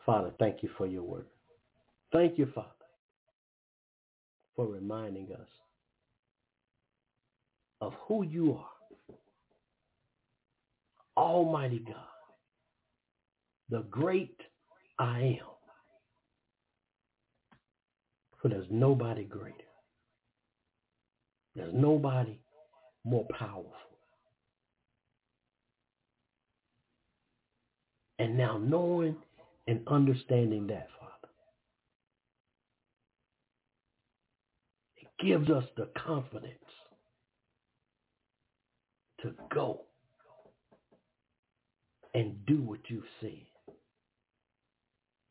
Father, 0.05 0.31
thank 0.39 0.63
you 0.63 0.69
for 0.77 0.87
your 0.87 1.03
word. 1.03 1.25
Thank 2.11 2.37
you, 2.37 2.47
Father, 2.53 2.67
for 4.55 4.65
reminding 4.67 5.31
us 5.33 5.47
of 7.81 7.93
who 8.07 8.23
you 8.23 8.53
are. 8.53 8.67
Almighty 11.17 11.79
God, 11.79 11.95
the 13.69 13.83
great 13.89 14.39
I 15.01 15.39
am. 15.41 15.47
For 18.39 18.49
there's 18.49 18.67
nobody 18.69 19.23
greater. 19.23 19.55
There's 21.55 21.73
nobody 21.73 22.39
more 23.03 23.25
powerful. 23.37 23.73
And 28.19 28.37
now 28.37 28.59
knowing 28.59 29.15
and 29.67 29.81
understanding 29.87 30.67
that, 30.67 30.87
Father, 30.99 31.33
it 34.97 35.25
gives 35.25 35.49
us 35.49 35.65
the 35.77 35.89
confidence 35.97 36.53
to 39.23 39.33
go 39.53 39.81
and 42.13 42.45
do 42.45 42.61
what 42.61 42.81
you've 42.87 43.03
said. 43.19 43.50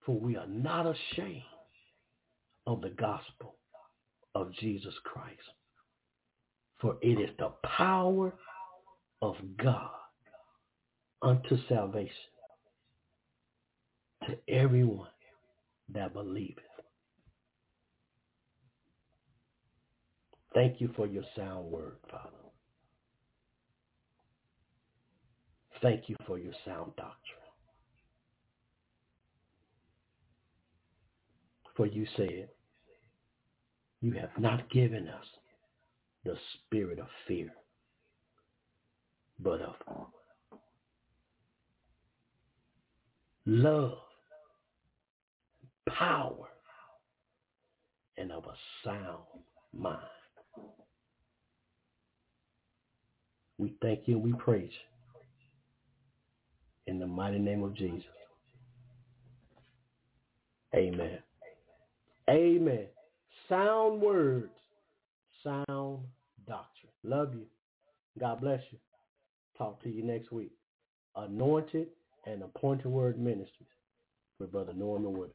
For 0.05 0.18
we 0.18 0.36
are 0.36 0.46
not 0.46 0.86
ashamed 0.86 1.42
of 2.66 2.80
the 2.80 2.90
gospel 2.90 3.57
of 4.34 4.53
Jesus 4.55 4.94
Christ. 5.05 5.40
For 6.80 6.96
it 7.03 7.20
is 7.20 7.30
the 7.38 7.53
power 7.76 8.32
of 9.20 9.36
God 9.62 9.90
unto 11.22 11.59
salvation 11.68 12.14
to 14.26 14.38
everyone 14.48 15.09
that 15.92 16.14
believeth. 16.14 16.64
Thank 20.55 20.80
you 20.80 20.90
for 20.96 21.07
your 21.07 21.24
sound 21.36 21.70
word, 21.70 21.96
Father. 22.11 22.30
Thank 25.82 26.09
you 26.09 26.16
for 26.26 26.38
your 26.38 26.53
sound 26.64 26.92
doctrine. 26.96 27.39
For 31.76 31.86
you 31.86 32.06
said, 32.16 32.48
you 34.00 34.12
have 34.12 34.30
not 34.38 34.70
given 34.70 35.08
us 35.08 35.24
the 36.24 36.34
spirit 36.66 36.98
of 36.98 37.06
fear, 37.26 37.50
but 39.38 39.60
of 39.60 39.74
love, 43.46 43.98
power, 45.88 46.46
and 48.16 48.32
of 48.32 48.44
a 48.44 48.54
sound 48.84 49.24
mind. 49.72 49.98
We 53.58 53.74
thank 53.82 54.06
you 54.06 54.18
we 54.18 54.32
praise 54.34 54.70
you. 54.70 54.86
In 56.92 56.98
the 56.98 57.06
mighty 57.06 57.38
name 57.38 57.62
of 57.62 57.74
Jesus. 57.74 58.04
Amen. 60.74 61.18
Amen. 62.31 62.87
Sound 63.49 64.01
words, 64.01 64.53
sound 65.43 65.99
doctrine. 66.47 66.93
Love 67.03 67.35
you. 67.35 67.47
God 68.20 68.41
bless 68.41 68.61
you. 68.70 68.78
Talk 69.59 69.83
to 69.83 69.89
you 69.91 70.05
next 70.05 70.31
week. 70.31 70.53
Anointed 71.16 71.89
and 72.26 72.43
Appointed 72.43 72.87
Word 72.87 73.18
Ministries 73.18 73.68
with 74.39 74.53
Brother 74.53 74.72
Norman 74.74 75.12
Woodard. 75.12 75.35